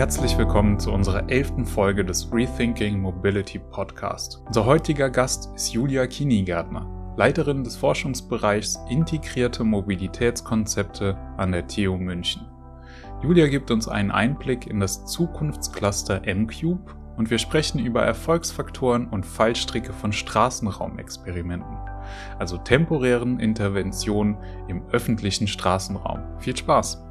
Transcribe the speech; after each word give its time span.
Herzlich 0.00 0.38
willkommen 0.38 0.80
zu 0.80 0.92
unserer 0.92 1.28
elften 1.28 1.66
Folge 1.66 2.06
des 2.06 2.32
Rethinking 2.32 3.02
Mobility 3.02 3.58
Podcast. 3.58 4.42
Unser 4.46 4.64
heutiger 4.64 5.10
Gast 5.10 5.50
ist 5.54 5.74
Julia 5.74 6.06
Kinigärtner, 6.06 6.88
Leiterin 7.18 7.64
des 7.64 7.76
Forschungsbereichs 7.76 8.78
Integrierte 8.88 9.62
Mobilitätskonzepte 9.62 11.18
an 11.36 11.52
der 11.52 11.66
TU 11.66 11.98
München. 11.98 12.48
Julia 13.22 13.46
gibt 13.48 13.70
uns 13.70 13.88
einen 13.88 14.10
Einblick 14.10 14.66
in 14.66 14.80
das 14.80 15.04
Zukunftscluster 15.04 16.26
M-Cube 16.26 16.94
und 17.18 17.30
wir 17.30 17.36
sprechen 17.36 17.78
über 17.78 18.02
Erfolgsfaktoren 18.02 19.06
und 19.06 19.26
Fallstricke 19.26 19.92
von 19.92 20.14
Straßenraumexperimenten, 20.14 21.76
also 22.38 22.56
temporären 22.56 23.38
Interventionen 23.38 24.38
im 24.66 24.82
öffentlichen 24.92 25.46
Straßenraum. 25.46 26.20
Viel 26.38 26.56
Spaß! 26.56 27.09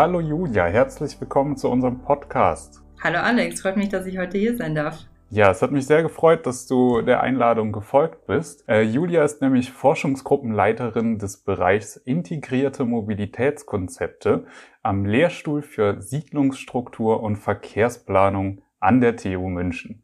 Hallo 0.00 0.20
Julia, 0.20 0.66
herzlich 0.66 1.20
willkommen 1.20 1.56
zu 1.56 1.68
unserem 1.68 1.98
Podcast. 1.98 2.84
Hallo 3.02 3.18
Alex, 3.18 3.62
freut 3.62 3.76
mich, 3.76 3.88
dass 3.88 4.06
ich 4.06 4.16
heute 4.16 4.38
hier 4.38 4.56
sein 4.56 4.76
darf. 4.76 4.96
Ja, 5.28 5.50
es 5.50 5.60
hat 5.60 5.72
mich 5.72 5.88
sehr 5.88 6.04
gefreut, 6.04 6.46
dass 6.46 6.68
du 6.68 7.02
der 7.02 7.20
Einladung 7.20 7.72
gefolgt 7.72 8.24
bist. 8.28 8.62
Äh, 8.68 8.82
Julia 8.82 9.24
ist 9.24 9.42
nämlich 9.42 9.72
Forschungsgruppenleiterin 9.72 11.18
des 11.18 11.38
Bereichs 11.38 11.96
Integrierte 11.96 12.84
Mobilitätskonzepte 12.84 14.46
am 14.84 15.04
Lehrstuhl 15.04 15.62
für 15.62 16.00
Siedlungsstruktur 16.00 17.20
und 17.20 17.34
Verkehrsplanung 17.34 18.62
an 18.78 19.00
der 19.00 19.16
TU 19.16 19.48
München. 19.48 20.02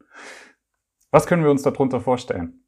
Was 1.09 1.25
können 1.25 1.45
wir 1.45 1.51
uns 1.51 1.63
darunter 1.63 2.01
vorstellen? 2.01 2.64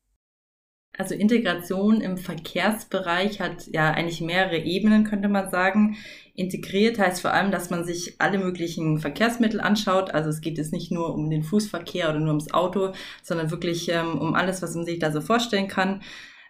Also 0.97 1.13
Integration 1.13 2.01
im 2.01 2.17
Verkehrsbereich 2.17 3.39
hat 3.39 3.67
ja 3.67 3.91
eigentlich 3.91 4.19
mehrere 4.19 4.57
Ebenen, 4.57 5.03
könnte 5.03 5.29
man 5.29 5.51
sagen. 5.51 5.97
Integriert 6.33 6.97
heißt 6.97 7.21
vor 7.21 7.33
allem, 7.33 7.51
dass 7.51 7.69
man 7.69 7.85
sich 7.85 8.15
alle 8.19 8.39
möglichen 8.39 8.99
Verkehrsmittel 8.99 9.61
anschaut. 9.61 10.13
Also 10.13 10.29
es 10.29 10.41
geht 10.41 10.57
jetzt 10.57 10.73
nicht 10.73 10.91
nur 10.91 11.13
um 11.13 11.29
den 11.29 11.43
Fußverkehr 11.43 12.09
oder 12.09 12.19
nur 12.19 12.29
ums 12.29 12.51
Auto, 12.51 12.93
sondern 13.21 13.51
wirklich 13.51 13.89
ähm, 13.89 14.17
um 14.17 14.33
alles, 14.33 14.61
was 14.63 14.73
man 14.73 14.85
sich 14.85 14.97
da 14.97 15.11
so 15.11 15.21
vorstellen 15.21 15.67
kann. 15.67 16.01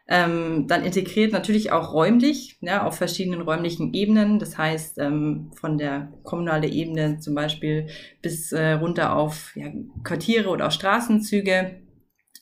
Ähm, 0.09 0.67
dann 0.67 0.85
integriert 0.85 1.33
natürlich 1.33 1.73
auch 1.73 1.93
räumlich, 1.93 2.57
ja, 2.61 2.85
auf 2.85 2.97
verschiedenen 2.97 3.41
räumlichen 3.41 3.93
Ebenen. 3.93 4.39
Das 4.39 4.57
heißt, 4.57 4.97
ähm, 4.99 5.51
von 5.59 5.77
der 5.77 6.13
kommunalen 6.23 6.71
Ebene 6.71 7.19
zum 7.19 7.35
Beispiel 7.35 7.87
bis 8.21 8.53
äh, 8.53 8.73
runter 8.73 9.17
auf 9.17 9.53
ja, 9.57 9.67
Quartiere 10.05 10.47
oder 10.47 10.67
auch 10.67 10.71
Straßenzüge 10.71 11.81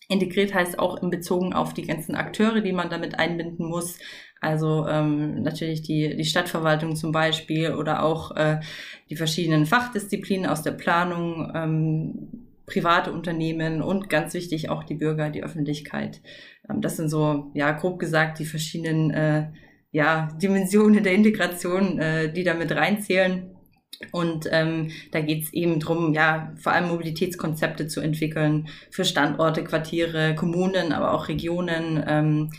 Integriert 0.07 0.53
heißt 0.53 0.77
auch 0.77 1.01
in 1.01 1.09
Bezogen 1.09 1.53
auf 1.53 1.73
die 1.73 1.85
ganzen 1.85 2.15
Akteure, 2.15 2.61
die 2.61 2.73
man 2.73 2.89
damit 2.89 3.17
einbinden 3.17 3.65
muss. 3.65 3.97
Also 4.39 4.87
ähm, 4.87 5.41
natürlich 5.41 5.81
die, 5.81 6.15
die 6.15 6.25
Stadtverwaltung 6.25 6.95
zum 6.95 7.11
Beispiel 7.11 7.73
oder 7.73 8.03
auch 8.03 8.35
äh, 8.35 8.59
die 9.09 9.15
verschiedenen 9.15 9.65
Fachdisziplinen 9.65 10.45
aus 10.45 10.61
der 10.61 10.73
Planung, 10.73 11.51
ähm, 11.55 12.45
private 12.65 13.11
Unternehmen 13.11 13.81
und 13.81 14.09
ganz 14.09 14.33
wichtig 14.33 14.69
auch 14.69 14.83
die 14.83 14.95
Bürger, 14.95 15.29
die 15.29 15.43
Öffentlichkeit. 15.43 16.21
Ähm, 16.69 16.81
das 16.81 16.97
sind 16.97 17.09
so, 17.09 17.51
ja, 17.53 17.71
grob 17.71 17.99
gesagt, 17.99 18.39
die 18.39 18.45
verschiedenen 18.45 19.11
äh, 19.11 19.47
ja, 19.91 20.29
Dimensionen 20.41 21.03
der 21.03 21.13
Integration, 21.13 21.99
äh, 21.99 22.31
die 22.31 22.43
damit 22.43 22.71
reinzählen. 22.71 23.54
Und 24.11 24.47
ähm, 24.51 24.91
da 25.11 25.21
geht 25.21 25.43
es 25.43 25.53
eben 25.53 25.79
drum, 25.79 26.13
ja, 26.13 26.53
vor 26.57 26.73
allem 26.73 26.89
Mobilitätskonzepte 26.89 27.87
zu 27.87 28.01
entwickeln 28.01 28.67
für 28.91 29.05
Standorte, 29.05 29.63
Quartiere, 29.63 30.35
Kommunen, 30.35 30.91
aber 30.91 31.13
auch 31.13 31.27
Regionen. 31.27 32.03
Ähm, 32.07 32.49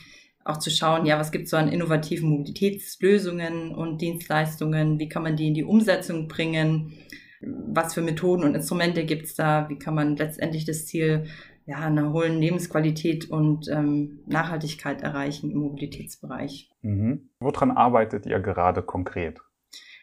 auch 0.46 0.58
zu 0.58 0.70
schauen, 0.70 1.06
ja, 1.06 1.18
was 1.18 1.32
gibt 1.32 1.44
es 1.44 1.50
so 1.50 1.56
an 1.56 1.68
innovativen 1.68 2.30
Mobilitätslösungen 2.30 3.74
und 3.74 4.00
Dienstleistungen, 4.00 4.98
wie 5.00 5.08
kann 5.08 5.24
man 5.24 5.36
die 5.36 5.48
in 5.48 5.54
die 5.54 5.64
Umsetzung 5.64 6.28
bringen, 6.28 6.92
was 7.40 7.94
für 7.94 8.00
Methoden 8.00 8.44
und 8.44 8.54
Instrumente 8.54 9.04
gibt 9.04 9.26
es 9.26 9.34
da, 9.34 9.68
wie 9.68 9.78
kann 9.78 9.94
man 9.94 10.16
letztendlich 10.16 10.64
das 10.64 10.86
Ziel 10.86 11.26
ja, 11.66 11.78
einer 11.78 12.12
hohen 12.12 12.40
Lebensqualität 12.40 13.28
und 13.28 13.68
ähm, 13.68 14.20
Nachhaltigkeit 14.26 15.02
erreichen 15.02 15.50
im 15.50 15.58
Mobilitätsbereich. 15.58 16.70
Mhm. 16.82 17.28
Woran 17.40 17.72
arbeitet 17.72 18.24
ihr 18.24 18.38
gerade 18.38 18.82
konkret? 18.82 19.40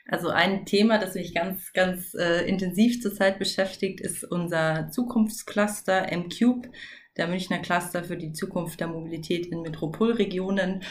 Also 0.07 0.29
ein 0.29 0.65
Thema, 0.65 0.97
das 0.97 1.15
mich 1.15 1.33
ganz, 1.33 1.71
ganz 1.73 2.13
äh, 2.13 2.45
intensiv 2.47 3.01
zurzeit 3.01 3.39
beschäftigt, 3.39 4.01
ist 4.01 4.23
unser 4.23 4.89
Zukunftscluster 4.89 6.11
M-Cube, 6.11 6.69
der 7.15 7.27
Münchner 7.27 7.59
Cluster 7.59 8.03
für 8.03 8.17
die 8.17 8.33
Zukunft 8.33 8.79
der 8.79 8.87
Mobilität 8.87 9.45
in 9.45 9.61
Metropolregionen. 9.61 10.83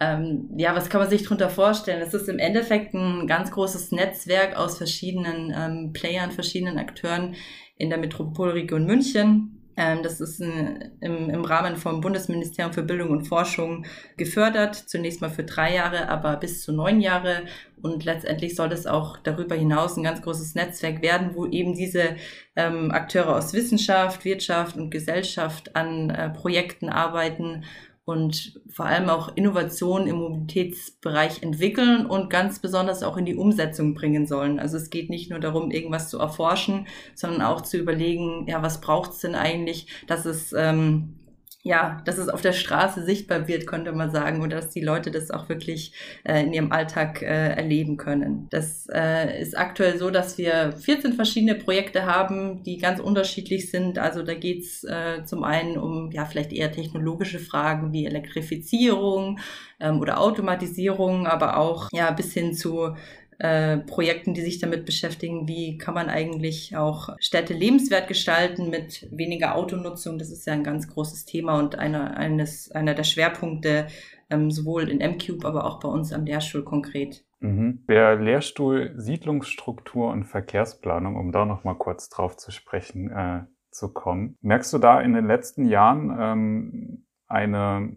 Ähm, 0.00 0.50
ja, 0.56 0.74
was 0.74 0.90
kann 0.90 1.00
man 1.00 1.08
sich 1.08 1.22
darunter 1.22 1.48
vorstellen? 1.48 2.02
Es 2.02 2.12
ist 2.12 2.28
im 2.28 2.38
Endeffekt 2.38 2.92
ein 2.92 3.26
ganz 3.26 3.50
großes 3.50 3.92
Netzwerk 3.92 4.56
aus 4.56 4.78
verschiedenen 4.78 5.54
ähm, 5.56 5.92
Playern, 5.92 6.32
verschiedenen 6.32 6.78
Akteuren 6.78 7.36
in 7.78 7.88
der 7.88 7.98
Metropolregion 7.98 8.84
München 8.84 9.55
das 9.76 10.20
ist 10.20 10.40
ein, 10.40 10.92
im, 11.00 11.28
im 11.28 11.44
Rahmen 11.44 11.76
vom 11.76 12.00
Bundesministerium 12.00 12.72
für 12.72 12.82
Bildung 12.82 13.10
und 13.10 13.26
Forschung 13.26 13.84
gefördert, 14.16 14.74
zunächst 14.74 15.20
mal 15.20 15.28
für 15.28 15.44
drei 15.44 15.74
Jahre, 15.74 16.08
aber 16.08 16.36
bis 16.36 16.62
zu 16.62 16.72
neun 16.72 17.00
Jahre. 17.00 17.42
Und 17.82 18.04
letztendlich 18.04 18.56
soll 18.56 18.70
das 18.70 18.86
auch 18.86 19.18
darüber 19.18 19.54
hinaus 19.54 19.96
ein 19.96 20.02
ganz 20.02 20.22
großes 20.22 20.54
Netzwerk 20.54 21.02
werden, 21.02 21.34
wo 21.34 21.44
eben 21.44 21.74
diese 21.74 22.16
ähm, 22.56 22.90
Akteure 22.90 23.36
aus 23.36 23.52
Wissenschaft, 23.52 24.24
Wirtschaft 24.24 24.76
und 24.76 24.90
Gesellschaft 24.90 25.76
an 25.76 26.08
äh, 26.08 26.30
Projekten 26.30 26.88
arbeiten 26.88 27.64
und 28.06 28.60
vor 28.70 28.86
allem 28.86 29.08
auch 29.08 29.36
Innovationen 29.36 30.06
im 30.06 30.16
Mobilitätsbereich 30.16 31.42
entwickeln 31.42 32.06
und 32.06 32.30
ganz 32.30 32.60
besonders 32.60 33.02
auch 33.02 33.16
in 33.16 33.24
die 33.24 33.34
Umsetzung 33.34 33.94
bringen 33.94 34.28
sollen. 34.28 34.60
Also 34.60 34.76
es 34.76 34.90
geht 34.90 35.10
nicht 35.10 35.28
nur 35.28 35.40
darum, 35.40 35.72
irgendwas 35.72 36.08
zu 36.08 36.20
erforschen, 36.20 36.86
sondern 37.16 37.42
auch 37.42 37.62
zu 37.62 37.76
überlegen, 37.76 38.46
ja, 38.46 38.62
was 38.62 38.80
braucht 38.80 39.10
es 39.10 39.18
denn 39.18 39.34
eigentlich, 39.34 39.88
dass 40.06 40.24
es 40.24 40.54
ähm, 40.56 41.16
ja, 41.66 42.00
dass 42.04 42.16
es 42.16 42.28
auf 42.28 42.42
der 42.42 42.52
Straße 42.52 43.02
sichtbar 43.02 43.48
wird, 43.48 43.66
könnte 43.66 43.90
man 43.90 44.12
sagen, 44.12 44.40
oder 44.40 44.54
dass 44.54 44.70
die 44.70 44.82
Leute 44.82 45.10
das 45.10 45.32
auch 45.32 45.48
wirklich 45.48 45.90
äh, 46.22 46.44
in 46.44 46.52
ihrem 46.52 46.70
Alltag 46.70 47.22
äh, 47.22 47.56
erleben 47.56 47.96
können. 47.96 48.46
Das 48.50 48.86
äh, 48.94 49.42
ist 49.42 49.58
aktuell 49.58 49.98
so, 49.98 50.10
dass 50.10 50.38
wir 50.38 50.74
14 50.78 51.14
verschiedene 51.14 51.56
Projekte 51.56 52.06
haben, 52.06 52.62
die 52.62 52.78
ganz 52.78 53.00
unterschiedlich 53.00 53.68
sind. 53.68 53.98
Also 53.98 54.22
da 54.22 54.34
geht's 54.34 54.84
äh, 54.84 55.24
zum 55.24 55.42
einen 55.42 55.76
um 55.76 56.12
ja 56.12 56.24
vielleicht 56.24 56.52
eher 56.52 56.70
technologische 56.70 57.40
Fragen 57.40 57.92
wie 57.92 58.06
Elektrifizierung 58.06 59.40
ähm, 59.80 59.98
oder 59.98 60.20
Automatisierung, 60.20 61.26
aber 61.26 61.56
auch 61.56 61.88
ja 61.92 62.12
bis 62.12 62.32
hin 62.32 62.54
zu 62.54 62.94
äh, 63.38 63.78
Projekten, 63.78 64.34
die 64.34 64.40
sich 64.40 64.58
damit 64.58 64.86
beschäftigen, 64.86 65.46
wie 65.46 65.78
kann 65.78 65.94
man 65.94 66.08
eigentlich 66.08 66.76
auch 66.76 67.10
Städte 67.18 67.52
lebenswert 67.52 68.08
gestalten 68.08 68.70
mit 68.70 69.06
weniger 69.10 69.54
Autonutzung. 69.56 70.18
Das 70.18 70.30
ist 70.30 70.46
ja 70.46 70.54
ein 70.54 70.64
ganz 70.64 70.88
großes 70.88 71.24
Thema 71.26 71.58
und 71.58 71.78
einer, 71.78 72.16
eines, 72.16 72.70
einer 72.70 72.94
der 72.94 73.04
Schwerpunkte 73.04 73.88
ähm, 74.30 74.50
sowohl 74.50 74.88
in 74.88 74.98
MCube, 74.98 75.46
aber 75.46 75.66
auch 75.66 75.80
bei 75.80 75.88
uns 75.88 76.12
am 76.12 76.24
Lehrstuhl 76.24 76.64
konkret. 76.64 77.24
Mhm. 77.40 77.84
Der 77.88 78.16
Lehrstuhl 78.16 78.94
Siedlungsstruktur 78.96 80.10
und 80.10 80.24
Verkehrsplanung, 80.24 81.16
um 81.16 81.32
da 81.32 81.44
noch 81.44 81.64
mal 81.64 81.74
kurz 81.74 82.08
drauf 82.08 82.36
zu 82.36 82.50
sprechen 82.50 83.10
äh, 83.10 83.42
zu 83.70 83.92
kommen. 83.92 84.36
Merkst 84.40 84.72
du 84.72 84.78
da 84.78 85.00
in 85.00 85.12
den 85.12 85.26
letzten 85.26 85.66
Jahren 85.66 86.16
ähm, 86.18 87.06
eine 87.28 87.92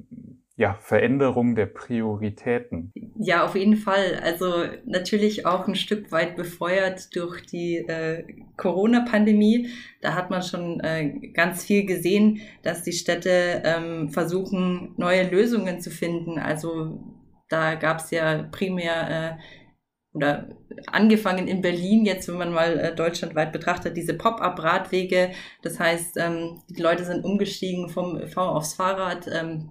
ja, 0.59 0.73
Veränderung 0.81 1.55
der 1.55 1.67
Prioritäten. 1.67 2.91
Ja, 3.17 3.45
auf 3.45 3.55
jeden 3.55 3.77
Fall. 3.77 4.19
Also 4.21 4.65
natürlich 4.85 5.45
auch 5.45 5.69
ein 5.69 5.75
Stück 5.75 6.11
weit 6.11 6.35
befeuert 6.35 7.15
durch 7.15 7.45
die 7.45 7.77
äh, 7.77 8.25
Corona-Pandemie. 8.57 9.69
Da 10.01 10.15
hat 10.15 10.29
man 10.29 10.43
schon 10.43 10.81
äh, 10.81 11.29
ganz 11.33 11.63
viel 11.63 11.85
gesehen, 11.85 12.41
dass 12.61 12.83
die 12.83 12.91
Städte 12.91 13.63
ähm, 13.63 14.09
versuchen, 14.09 14.95
neue 14.97 15.29
Lösungen 15.29 15.79
zu 15.79 15.91
finden. 15.91 16.37
Also 16.37 16.99
da 17.47 17.75
gab 17.75 17.99
es 17.99 18.11
ja 18.11 18.43
primär 18.51 19.37
äh, 19.39 19.41
oder 20.11 20.49
angefangen 20.87 21.47
in 21.47 21.61
Berlin, 21.61 22.03
jetzt 22.03 22.27
wenn 22.27 22.37
man 22.37 22.51
mal 22.51 22.77
äh, 22.77 22.93
deutschlandweit 22.93 23.53
betrachtet, 23.53 23.95
diese 23.95 24.13
Pop-up-Radwege. 24.13 25.31
Das 25.61 25.79
heißt, 25.79 26.17
ähm, 26.17 26.63
die 26.69 26.81
Leute 26.81 27.05
sind 27.05 27.23
umgestiegen 27.23 27.87
vom 27.87 28.27
V 28.27 28.41
aufs 28.41 28.73
Fahrrad. 28.73 29.25
Ähm, 29.33 29.69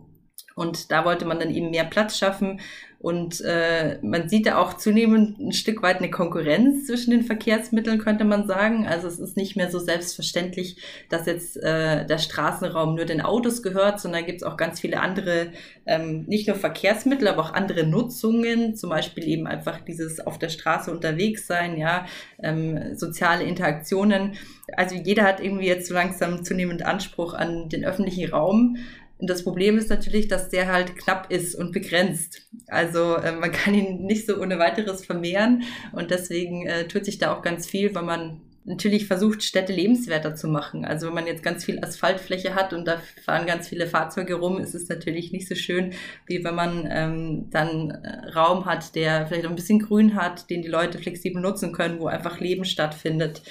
und 0.59 0.91
da 0.91 1.05
wollte 1.05 1.25
man 1.25 1.39
dann 1.39 1.55
eben 1.55 1.71
mehr 1.71 1.85
Platz 1.85 2.19
schaffen. 2.19 2.61
Und 3.01 3.41
äh, 3.43 3.99
man 4.03 4.29
sieht 4.29 4.47
da 4.47 4.59
auch 4.59 4.75
zunehmend 4.75 5.39
ein 5.39 5.53
Stück 5.53 5.85
weit 5.85 5.99
eine 5.99 6.11
Konkurrenz 6.11 6.89
zwischen 6.89 7.13
den 7.13 7.23
Verkehrsmitteln, 7.23 8.01
könnte 8.01 8.25
man 8.25 8.49
sagen. 8.49 8.89
Also 8.89 9.07
es 9.07 9.21
ist 9.21 9.37
nicht 9.37 9.55
mehr 9.55 9.71
so 9.71 9.79
selbstverständlich, 9.79 10.79
dass 11.09 11.27
jetzt 11.27 11.57
äh, 11.59 12.05
der 12.05 12.19
Straßenraum 12.19 12.97
nur 12.97 13.05
den 13.05 13.21
Autos 13.21 13.63
gehört, 13.63 14.01
sondern 14.01 14.27
gibt 14.27 14.43
es 14.43 14.43
auch 14.43 14.57
ganz 14.57 14.81
viele 14.81 14.99
andere, 15.01 15.53
ähm, 15.87 16.25
nicht 16.27 16.49
nur 16.49 16.57
Verkehrsmittel, 16.57 17.29
aber 17.29 17.43
auch 17.43 17.53
andere 17.53 17.87
Nutzungen, 17.87 18.75
zum 18.75 18.91
Beispiel 18.91 19.29
eben 19.29 19.47
einfach 19.47 19.79
dieses 19.81 20.19
auf 20.19 20.37
der 20.37 20.49
Straße 20.49 20.91
unterwegs 20.91 21.47
sein, 21.47 21.77
ja, 21.77 22.05
ähm, 22.43 22.97
soziale 22.97 23.45
Interaktionen. 23.45 24.33
Also 24.77 24.97
jeder 24.97 25.23
hat 25.23 25.39
irgendwie 25.39 25.69
jetzt 25.69 25.87
so 25.87 25.95
langsam 25.95 26.45
zunehmend 26.45 26.85
Anspruch 26.85 27.35
an 27.35 27.69
den 27.69 27.85
öffentlichen 27.85 28.29
Raum 28.29 28.77
Und 29.19 29.29
das 29.29 29.43
Problem 29.43 29.79
ist 29.79 29.91
natürlich, 29.91 30.29
dass 30.29 30.49
der 30.49 30.73
halt 30.73 30.97
knapp 30.97 31.31
ist 31.31 31.55
und 31.55 31.73
begrenzt. 31.73 32.49
Also 32.69 33.17
äh, 33.17 33.33
man 33.33 33.51
kann 33.53 33.75
ihn 33.75 34.05
nicht 34.05 34.27
so 34.27 34.41
ohne 34.41 34.59
weiteres 34.59 35.05
vermehren 35.05 35.65
und 35.93 36.11
deswegen 36.11 36.67
äh, 36.67 36.87
tut 36.87 37.05
sich 37.05 37.19
da 37.19 37.35
auch 37.35 37.43
ganz 37.43 37.67
viel, 37.67 37.95
weil 37.95 38.05
man 38.05 38.41
natürlich 38.69 39.07
versucht, 39.07 39.43
Städte 39.43 39.73
lebenswerter 39.73 40.35
zu 40.35 40.47
machen. 40.47 40.85
Also 40.85 41.07
wenn 41.07 41.15
man 41.15 41.27
jetzt 41.27 41.43
ganz 41.43 41.65
viel 41.65 41.83
Asphaltfläche 41.83 42.55
hat 42.55 42.73
und 42.73 42.87
da 42.87 43.01
fahren 43.25 43.47
ganz 43.47 43.69
viele 43.69 43.87
Fahrzeuge 43.87 44.35
rum, 44.35 44.59
ist 44.61 44.75
es 44.75 44.89
natürlich 44.89 45.33
nicht 45.33 45.49
so 45.49 45.55
schön, 45.55 45.95
wie 46.27 46.45
wenn 46.45 46.55
man 46.55 46.87
ähm, 46.91 47.51
dann 47.51 47.91
äh, 47.91 48.31
Raum 48.31 48.67
hat, 48.67 48.95
der 48.95 49.27
vielleicht 49.27 49.47
auch 49.47 49.51
ein 49.51 49.57
bisschen 49.57 49.81
grün 49.81 50.15
hat, 50.15 50.51
den 50.51 50.63
die 50.63 50.69
Leute 50.69 50.99
flexibel 50.99 51.41
nutzen 51.41 51.73
können, 51.73 51.99
wo 51.99 52.07
einfach 52.07 52.41
Leben 52.41 52.65
stattfindet. 52.65 53.43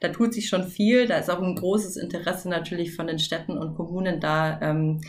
Da 0.00 0.08
tut 0.08 0.34
sich 0.34 0.48
schon 0.48 0.68
viel. 0.68 1.06
Da 1.06 1.16
ist 1.16 1.30
auch 1.30 1.40
ein 1.40 1.56
großes 1.56 1.96
Interesse 1.96 2.48
natürlich 2.48 2.94
von 2.94 3.06
den 3.06 3.18
Städten 3.18 3.56
und 3.56 3.74
Kommunen 3.74 4.20
da, 4.20 4.60
ähm, 4.60 5.00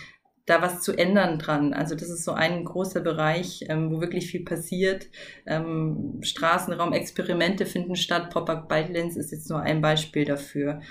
da 0.47 0.61
was 0.61 0.81
zu 0.81 0.97
ändern 0.97 1.37
dran. 1.37 1.73
Also 1.73 1.93
das 1.93 2.09
ist 2.09 2.23
so 2.23 2.31
ein 2.31 2.63
großer 2.63 3.01
Bereich, 3.01 3.65
ähm, 3.69 3.91
wo 3.91 4.01
wirklich 4.01 4.31
viel 4.31 4.43
passiert. 4.43 5.07
Ähm, 5.45 6.19
Straßenraumexperimente 6.21 7.65
finden 7.65 7.95
statt. 7.95 8.31
Pop-up 8.31 8.67
Bike 8.67 8.89
Lanes 8.89 9.17
ist 9.17 9.31
jetzt 9.31 9.49
nur 9.49 9.61
ein 9.61 9.81
Beispiel 9.81 10.25
dafür. 10.25 10.81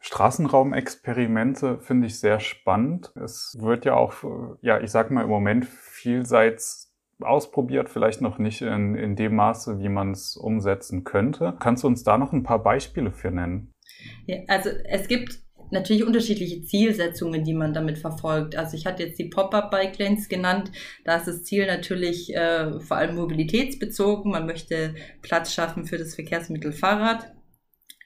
Straßenraumexperimente 0.00 1.78
finde 1.78 2.08
ich 2.08 2.18
sehr 2.18 2.40
spannend. 2.40 3.12
Es 3.14 3.56
wird 3.60 3.84
ja 3.84 3.94
auch, 3.94 4.14
ja, 4.60 4.80
ich 4.80 4.90
sag 4.90 5.12
mal 5.12 5.22
im 5.22 5.30
Moment 5.30 5.64
vielseits 5.64 6.92
ausprobiert, 7.20 7.88
vielleicht 7.88 8.20
noch 8.20 8.38
nicht 8.38 8.62
in, 8.62 8.96
in 8.96 9.14
dem 9.14 9.36
Maße, 9.36 9.78
wie 9.78 9.88
man 9.88 10.10
es 10.10 10.36
umsetzen 10.36 11.04
könnte. 11.04 11.54
Kannst 11.60 11.84
du 11.84 11.86
uns 11.86 12.02
da 12.02 12.18
noch 12.18 12.32
ein 12.32 12.42
paar 12.42 12.62
Beispiele 12.62 13.12
für 13.12 13.30
nennen? 13.30 13.74
Ja, 14.26 14.38
also 14.48 14.70
es 14.88 15.06
gibt 15.06 15.38
natürlich 15.70 16.04
unterschiedliche 16.04 16.62
Zielsetzungen, 16.62 17.44
die 17.44 17.54
man 17.54 17.72
damit 17.74 17.98
verfolgt. 17.98 18.56
Also 18.56 18.76
ich 18.76 18.86
hatte 18.86 19.04
jetzt 19.04 19.18
die 19.18 19.28
Pop-up-Bike 19.28 19.98
Lanes 19.98 20.28
genannt. 20.28 20.70
Da 21.04 21.16
ist 21.16 21.26
das 21.26 21.44
Ziel 21.44 21.66
natürlich 21.66 22.34
äh, 22.34 22.80
vor 22.80 22.96
allem 22.96 23.16
mobilitätsbezogen. 23.16 24.32
Man 24.32 24.46
möchte 24.46 24.94
Platz 25.22 25.52
schaffen 25.52 25.84
für 25.84 25.98
das 25.98 26.14
Verkehrsmittel 26.14 26.72
Fahrrad. 26.72 27.32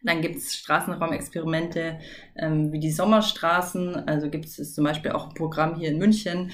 Dann 0.02 0.20
gibt 0.20 0.36
es 0.36 0.54
Straßenraumexperimente 0.56 1.98
ähm, 2.36 2.72
wie 2.72 2.80
die 2.80 2.92
Sommerstraßen. 2.92 4.06
Also 4.06 4.28
gibt 4.28 4.44
es 4.44 4.74
zum 4.74 4.84
Beispiel 4.84 5.12
auch 5.12 5.28
ein 5.28 5.34
Programm 5.34 5.76
hier 5.76 5.88
in 5.88 5.98
München. 5.98 6.50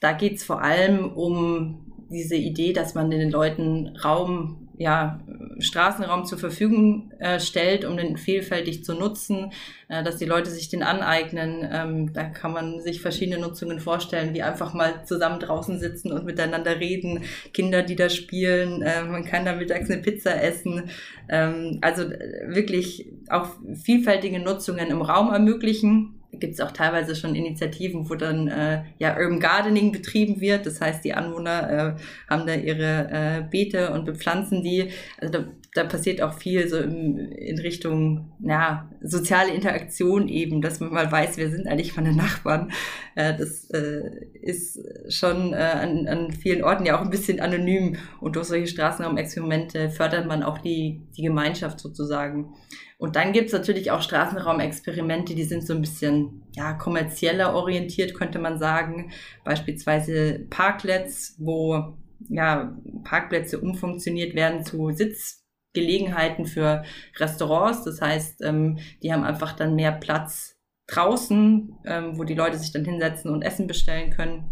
Da 0.00 0.12
geht 0.12 0.36
es 0.36 0.44
vor 0.44 0.62
allem 0.62 1.12
um 1.12 1.92
diese 2.10 2.36
Idee, 2.36 2.72
dass 2.72 2.94
man 2.94 3.10
den 3.10 3.30
Leuten 3.30 3.96
Raum 3.96 4.63
ja, 4.76 5.20
Straßenraum 5.58 6.24
zur 6.24 6.38
Verfügung 6.38 7.12
äh, 7.18 7.38
stellt, 7.38 7.84
um 7.84 7.96
den 7.96 8.16
vielfältig 8.16 8.84
zu 8.84 8.94
nutzen, 8.94 9.52
äh, 9.88 10.02
dass 10.02 10.16
die 10.16 10.24
Leute 10.24 10.50
sich 10.50 10.68
den 10.68 10.82
aneignen. 10.82 11.68
Ähm, 11.70 12.12
da 12.12 12.24
kann 12.24 12.52
man 12.52 12.80
sich 12.80 13.00
verschiedene 13.00 13.38
Nutzungen 13.38 13.78
vorstellen, 13.78 14.34
wie 14.34 14.42
einfach 14.42 14.74
mal 14.74 15.04
zusammen 15.04 15.40
draußen 15.40 15.78
sitzen 15.78 16.12
und 16.12 16.24
miteinander 16.24 16.80
reden, 16.80 17.24
Kinder, 17.52 17.82
die 17.82 17.96
da 17.96 18.08
spielen, 18.08 18.82
äh, 18.82 19.04
man 19.04 19.24
kann 19.24 19.44
da 19.44 19.54
mittags 19.54 19.90
eine 19.90 20.02
Pizza 20.02 20.42
essen. 20.42 20.90
Ähm, 21.28 21.78
also 21.80 22.02
äh, 22.02 22.54
wirklich 22.54 23.06
auch 23.28 23.48
vielfältige 23.74 24.40
Nutzungen 24.40 24.88
im 24.88 25.02
Raum 25.02 25.32
ermöglichen 25.32 26.20
gibt 26.40 26.54
es 26.54 26.60
auch 26.60 26.72
teilweise 26.72 27.16
schon 27.16 27.34
Initiativen, 27.34 28.08
wo 28.08 28.14
dann 28.14 28.48
äh, 28.48 28.82
ja 28.98 29.16
Urban 29.16 29.40
Gardening 29.40 29.92
betrieben 29.92 30.40
wird. 30.40 30.66
Das 30.66 30.80
heißt, 30.80 31.04
die 31.04 31.14
Anwohner 31.14 31.96
äh, 31.96 32.30
haben 32.30 32.46
da 32.46 32.54
ihre 32.54 33.08
äh, 33.10 33.42
Beete 33.50 33.92
und 33.92 34.04
bepflanzen 34.04 34.62
die. 34.62 34.90
Also 35.18 35.32
da, 35.32 35.44
da 35.74 35.84
passiert 35.84 36.22
auch 36.22 36.34
viel 36.34 36.68
so 36.68 36.78
im, 36.78 37.18
in 37.18 37.58
Richtung 37.58 38.32
ja, 38.40 38.88
soziale 39.02 39.52
Interaktion 39.52 40.28
eben, 40.28 40.62
dass 40.62 40.80
man 40.80 40.92
mal 40.92 41.10
weiß, 41.10 41.36
wer 41.36 41.50
sind 41.50 41.66
eigentlich 41.66 41.96
meine 41.96 42.14
Nachbarn. 42.14 42.72
Äh, 43.14 43.36
das 43.36 43.70
äh, 43.70 44.26
ist 44.40 44.80
schon 45.08 45.52
äh, 45.52 45.56
an, 45.56 46.06
an 46.06 46.32
vielen 46.32 46.62
Orten 46.62 46.86
ja 46.86 46.98
auch 46.98 47.02
ein 47.02 47.10
bisschen 47.10 47.40
anonym 47.40 47.96
und 48.20 48.36
durch 48.36 48.46
solche 48.46 48.66
Straßenraumexperimente 48.66 49.90
fördert 49.90 50.26
man 50.26 50.42
auch 50.42 50.58
die, 50.58 51.00
die 51.16 51.22
Gemeinschaft 51.22 51.80
sozusagen. 51.80 52.54
Und 52.98 53.16
dann 53.16 53.32
gibt's 53.32 53.52
natürlich 53.52 53.90
auch 53.90 54.02
Straßenraumexperimente, 54.02 55.34
die 55.34 55.44
sind 55.44 55.66
so 55.66 55.74
ein 55.74 55.80
bisschen 55.80 56.42
ja, 56.54 56.72
kommerzieller 56.72 57.54
orientiert, 57.54 58.14
könnte 58.14 58.38
man 58.38 58.58
sagen. 58.58 59.12
Beispielsweise 59.44 60.46
Parklets, 60.50 61.36
wo 61.38 61.96
ja, 62.28 62.76
Parkplätze 63.04 63.60
umfunktioniert 63.60 64.34
werden 64.34 64.64
zu 64.64 64.90
Sitzgelegenheiten 64.92 66.46
für 66.46 66.84
Restaurants. 67.16 67.84
Das 67.84 68.00
heißt, 68.00 68.42
ähm, 68.42 68.78
die 69.02 69.12
haben 69.12 69.24
einfach 69.24 69.52
dann 69.52 69.74
mehr 69.74 69.92
Platz 69.92 70.56
draußen, 70.86 71.74
ähm, 71.86 72.18
wo 72.18 72.24
die 72.24 72.34
Leute 72.34 72.58
sich 72.58 72.72
dann 72.72 72.84
hinsetzen 72.84 73.30
und 73.30 73.42
Essen 73.42 73.66
bestellen 73.66 74.10
können. 74.10 74.50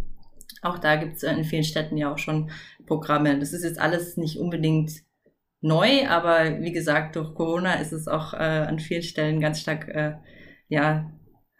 Auch 0.63 0.79
da 0.79 0.97
gibt's 0.97 1.23
in 1.23 1.45
vielen 1.45 1.65
Städten 1.65 1.97
ja 1.97 2.13
auch 2.13 2.19
schon 2.19 2.51
Programme. 2.87 3.39
Das 3.39 3.53
ist 3.53 3.65
jetzt 3.65 3.81
alles 3.81 4.17
nicht 4.17 4.39
unbedingt 4.39 5.03
neu, 5.63 6.07
aber 6.09 6.61
wie 6.61 6.73
gesagt, 6.73 7.17
durch 7.17 7.35
Corona 7.35 7.75
ist 7.75 7.93
es 7.93 8.09
auch 8.09 8.35
äh, 8.35 8.37
an 8.37 8.79
vielen 8.79 9.03
Stellen 9.03 9.41
ganz 9.41 9.61
stark, 9.61 9.89
äh, 9.89 10.15
ja, 10.69 11.11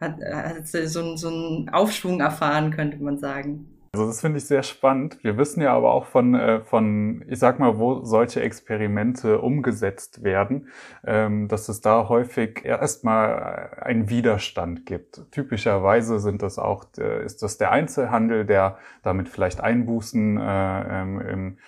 hat, 0.01 0.17
hat 0.21 0.67
so, 0.67 1.17
so 1.17 1.29
einen 1.29 1.69
Aufschwung 1.71 2.21
erfahren, 2.21 2.73
könnte 2.73 3.03
man 3.03 3.19
sagen. 3.19 3.73
Also 3.95 4.07
das 4.07 4.23
finde 4.23 4.39
ich 4.39 4.47
sehr 4.47 4.63
spannend. 4.63 5.23
Wir 5.23 5.37
wissen 5.37 5.61
ja 5.61 5.75
aber 5.75 5.93
auch 5.93 6.07
von, 6.07 6.35
äh, 6.35 6.63
von, 6.63 7.27
ich 7.29 7.39
sag 7.39 7.59
mal, 7.59 7.79
wo 7.79 8.03
solche 8.05 8.41
Experimente 8.41 9.39
umgesetzt 9.39 10.25
werden, 10.25 10.69
ähm, 11.05 11.47
dass 11.47 11.69
es 11.69 11.83
da 11.83 12.09
häufig 12.09 12.65
erstmal 12.65 13.77
einen 13.83 14.09
Widerstand 14.09 14.87
gibt. 14.87 15.31
Typischerweise 15.31 16.21
sind 16.21 16.41
das 16.41 16.59
auch, 16.59 16.87
äh, 16.97 17.23
ist 17.23 17.43
das 17.43 17.59
der 17.59 17.71
Einzelhandel, 17.71 18.47
der 18.47 18.79
damit 19.03 19.29
vielleicht 19.29 19.61
Einbußen 19.61 20.39
äh, 20.39 21.03
ähm, 21.03 21.21
im 21.21 21.59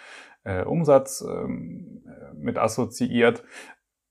äh, 0.44 0.62
Umsatz 0.62 1.22
ähm, 1.28 2.04
mit 2.44 2.58
assoziiert. 2.58 3.42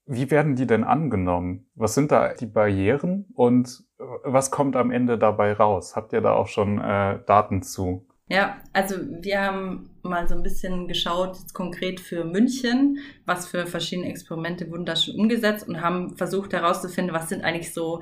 Wie 0.06 0.30
werden 0.32 0.56
die 0.56 0.68
denn 0.68 0.84
angenommen? 0.84 1.68
Was 1.76 1.94
sind 1.96 2.12
da 2.12 2.34
die 2.34 2.46
Barrieren 2.46 3.26
und 3.34 3.84
äh, 4.00 4.04
was 4.24 4.52
kommt 4.52 4.76
am 4.76 4.92
Ende 4.92 5.18
dabei 5.18 5.54
raus? 5.54 5.96
Habt 5.96 6.12
ihr 6.12 6.22
da 6.22 6.34
auch 6.34 6.48
schon 6.48 6.80
äh, 6.80 7.20
Daten 7.26 7.64
zu? 7.64 8.06
Ja, 8.30 8.58
also 8.72 8.96
wir 8.98 9.42
haben 9.42 9.90
mal 10.02 10.28
so 10.28 10.36
ein 10.36 10.44
bisschen 10.44 10.88
geschaut, 10.88 11.38
jetzt 11.38 11.54
konkret 11.54 12.00
für 12.00 12.24
München, 12.24 13.00
was 13.26 13.48
für 13.48 13.66
verschiedene 13.66 14.10
Experimente 14.10 14.70
wurden 14.72 14.86
da 14.86 14.96
schon 14.96 15.16
umgesetzt 15.16 15.68
und 15.68 15.82
haben 15.82 16.16
versucht 16.18 16.54
herauszufinden, 16.54 17.14
was 17.14 17.30
sind 17.30 17.44
eigentlich 17.44 17.74
so 17.74 18.02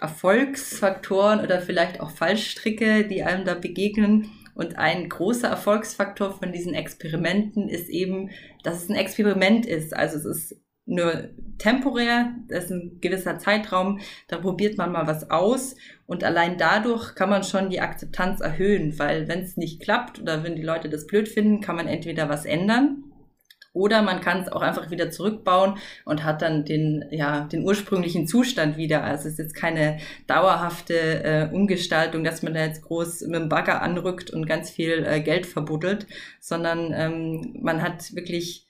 Erfolgsfaktoren 0.00 1.40
oder 1.40 1.60
vielleicht 1.60 2.00
auch 2.00 2.10
Fallstricke, 2.10 3.06
die 3.06 3.22
einem 3.22 3.44
da 3.44 3.54
begegnen, 3.54 4.30
und 4.60 4.78
ein 4.78 5.08
großer 5.08 5.48
Erfolgsfaktor 5.48 6.38
von 6.38 6.52
diesen 6.52 6.74
Experimenten 6.74 7.70
ist 7.70 7.88
eben, 7.88 8.28
dass 8.62 8.82
es 8.82 8.90
ein 8.90 8.94
Experiment 8.94 9.64
ist. 9.64 9.96
Also 9.96 10.18
es 10.18 10.26
ist 10.26 10.60
nur 10.84 11.30
temporär, 11.56 12.34
das 12.46 12.64
ist 12.64 12.70
ein 12.70 12.98
gewisser 13.00 13.38
Zeitraum, 13.38 14.00
da 14.28 14.36
probiert 14.36 14.76
man 14.76 14.92
mal 14.92 15.06
was 15.06 15.30
aus 15.30 15.76
und 16.06 16.24
allein 16.24 16.58
dadurch 16.58 17.14
kann 17.14 17.30
man 17.30 17.42
schon 17.42 17.70
die 17.70 17.80
Akzeptanz 17.80 18.40
erhöhen, 18.40 18.98
weil 18.98 19.28
wenn 19.28 19.40
es 19.40 19.56
nicht 19.56 19.80
klappt 19.80 20.20
oder 20.20 20.44
wenn 20.44 20.56
die 20.56 20.62
Leute 20.62 20.90
das 20.90 21.06
blöd 21.06 21.28
finden, 21.28 21.62
kann 21.62 21.76
man 21.76 21.86
entweder 21.86 22.28
was 22.28 22.44
ändern 22.44 23.09
oder 23.72 24.02
man 24.02 24.20
kann 24.20 24.40
es 24.42 24.48
auch 24.50 24.62
einfach 24.62 24.90
wieder 24.90 25.10
zurückbauen 25.10 25.78
und 26.04 26.24
hat 26.24 26.42
dann 26.42 26.64
den, 26.64 27.04
ja, 27.10 27.44
den 27.44 27.64
ursprünglichen 27.64 28.26
Zustand 28.26 28.76
wieder. 28.76 29.04
Also 29.04 29.28
es 29.28 29.34
ist 29.34 29.38
jetzt 29.38 29.54
keine 29.54 29.98
dauerhafte 30.26 31.24
äh, 31.24 31.48
Umgestaltung, 31.52 32.24
dass 32.24 32.42
man 32.42 32.54
da 32.54 32.64
jetzt 32.64 32.82
groß 32.82 33.22
mit 33.22 33.40
dem 33.40 33.48
Bagger 33.48 33.82
anrückt 33.82 34.30
und 34.30 34.46
ganz 34.46 34.70
viel 34.70 35.04
äh, 35.06 35.20
Geld 35.20 35.46
verbuddelt, 35.46 36.06
sondern 36.40 36.92
ähm, 36.92 37.56
man 37.60 37.82
hat 37.82 38.14
wirklich 38.14 38.66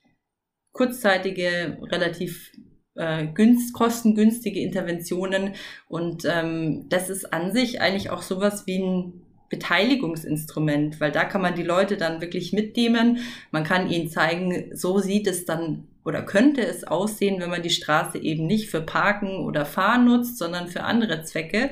kurzzeitige, 0.73 1.79
relativ 1.91 2.53
äh, 2.95 3.27
günst, 3.27 3.73
kostengünstige 3.73 4.61
Interventionen 4.61 5.55
und 5.89 6.25
ähm, 6.27 6.87
das 6.89 7.09
ist 7.09 7.33
an 7.33 7.53
sich 7.53 7.81
eigentlich 7.81 8.11
auch 8.11 8.23
sowas 8.23 8.67
wie 8.67 8.79
ein 8.79 9.20
Beteiligungsinstrument, 9.51 11.01
weil 11.01 11.13
da 11.13 11.25
kann 11.25 11.43
man 11.43 11.57
die 11.57 11.65
Leute 11.65 11.97
dann 11.97 12.21
wirklich 12.21 12.53
mitnehmen. 12.53 13.19
Man 13.51 13.65
kann 13.65 13.91
ihnen 13.91 14.09
zeigen, 14.09 14.71
so 14.75 15.01
sieht 15.01 15.27
es 15.27 15.45
dann 15.45 15.89
oder 16.05 16.23
könnte 16.23 16.63
es 16.63 16.85
aussehen, 16.85 17.41
wenn 17.41 17.51
man 17.51 17.63
die 17.63 17.71
Straße 17.71 18.19
eben 18.19 18.47
nicht 18.47 18.71
für 18.71 18.81
Parken 18.81 19.45
oder 19.45 19.67
Fahren 19.67 20.07
nutzt, 20.07 20.39
sondern 20.39 20.69
für 20.69 20.85
andere 20.85 21.25
Zwecke. 21.25 21.71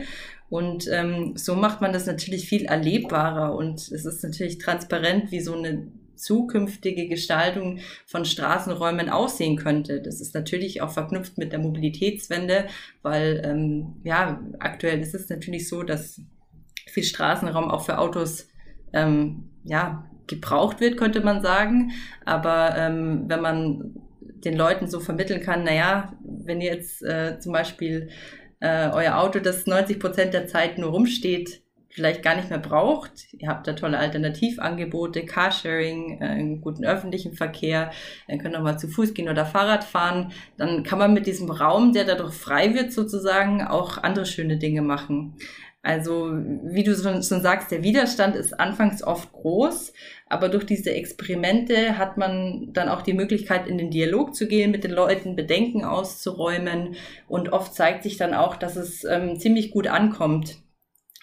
Und 0.51 0.89
ähm, 0.91 1.37
so 1.37 1.55
macht 1.55 1.81
man 1.81 1.93
das 1.93 2.07
natürlich 2.07 2.49
viel 2.49 2.65
erlebbarer 2.65 3.55
und 3.55 3.77
es 3.81 4.05
ist 4.05 4.23
natürlich 4.23 4.59
transparent, 4.59 5.31
wie 5.31 5.41
so 5.41 5.55
eine 5.55 5.89
zukünftige 6.17 7.07
Gestaltung 7.07 7.79
von 8.05 8.25
Straßenräumen 8.25 9.09
aussehen 9.09 9.57
könnte. 9.57 10.01
Das 10.03 10.21
ist 10.21 10.35
natürlich 10.35 10.83
auch 10.83 10.91
verknüpft 10.91 11.39
mit 11.39 11.53
der 11.53 11.61
Mobilitätswende, 11.61 12.67
weil 13.03 13.41
ähm, 13.45 13.97
ja 14.05 14.43
aktuell 14.59 15.01
ist 15.01 15.15
es 15.15 15.29
natürlich 15.29 15.69
so, 15.69 15.83
dass 15.83 16.21
viel 16.91 17.05
Straßenraum 17.05 17.71
auch 17.71 17.85
für 17.85 17.99
Autos 17.99 18.49
ähm, 18.93 19.51
ja, 19.65 20.09
gebraucht 20.27 20.81
wird, 20.81 20.97
könnte 20.97 21.21
man 21.21 21.43
sagen. 21.43 21.93
Aber 22.25 22.77
ähm, 22.77 23.25
wenn 23.27 23.41
man 23.41 23.95
den 24.23 24.57
Leuten 24.57 24.89
so 24.89 25.01
vermitteln 25.01 25.41
kann, 25.41 25.65
naja, 25.65 26.13
wenn 26.23 26.61
jetzt 26.61 27.03
äh, 27.03 27.39
zum 27.41 27.53
Beispiel 27.53 28.11
äh, 28.61 28.89
euer 28.91 29.19
Auto, 29.19 29.41
das 29.41 29.67
90 29.67 29.99
Prozent 29.99 30.35
der 30.35 30.47
Zeit 30.47 30.79
nur 30.79 30.91
rumsteht, 30.91 31.63
vielleicht 31.91 32.23
gar 32.23 32.37
nicht 32.37 32.51
mehr 32.51 32.59
braucht. 32.59 33.33
Ihr 33.33 33.49
habt 33.49 33.67
da 33.67 33.73
tolle 33.73 33.99
Alternativangebote, 33.99 35.25
Carsharing, 35.25 36.21
äh, 36.21 36.59
guten 36.61 36.85
öffentlichen 36.85 37.33
Verkehr, 37.33 37.91
ihr 38.29 38.39
könnt 38.39 38.57
auch 38.57 38.63
mal 38.63 38.79
zu 38.79 38.89
Fuß 38.89 39.15
gehen 39.15 39.29
oder 39.29 39.45
Fahrrad 39.47 39.85
fahren. 39.85 40.33
Dann 40.57 40.85
kann 40.85 40.99
man 40.99 41.13
mit 41.13 41.27
diesem 41.27 41.51
Raum, 41.51 41.93
der 41.93 42.05
dadurch 42.05 42.35
frei 42.35 42.75
wird, 42.75 42.93
sozusagen 42.93 43.63
auch 43.63 43.99
andere 43.99 44.27
schöne 44.27 44.59
Dinge 44.59 44.83
machen. 44.83 45.35
Also, 45.89 46.33
wie 46.35 46.85
du 46.85 46.95
schon, 46.95 47.23
schon 47.23 47.41
sagst, 47.41 47.71
der 47.71 47.83
Widerstand 47.83 48.37
ist 48.37 48.61
anfangs 48.61 49.03
oft 49.03 49.33
groß, 49.33 49.95
aber 50.29 50.51
durch 50.51 50.67
diese 50.67 50.91
Experimente 50.91 51.97
hat 51.97 52.19
man 52.19 52.75
dann 52.75 52.91
auch 52.91 53.01
die 53.01 53.15
Möglichkeit, 53.15 53.67
in 53.67 53.79
den 53.79 53.91
Dialog 53.91 54.35
zu 54.35 54.47
gehen, 54.49 54.71
mit 54.71 54.85
den 54.85 54.91
Leuten 54.91 55.35
Bedenken 55.35 55.87
auszuräumen. 55.87 56.97
Und 57.27 57.55
oft 57.55 57.73
zeigt 57.73 58.03
sich 58.03 58.19
dann 58.19 58.35
auch, 58.35 58.57
dass 58.57 58.77
es 58.77 59.03
ähm, 59.05 59.39
ziemlich 59.39 59.71
gut 59.71 59.87
ankommt. 59.87 60.59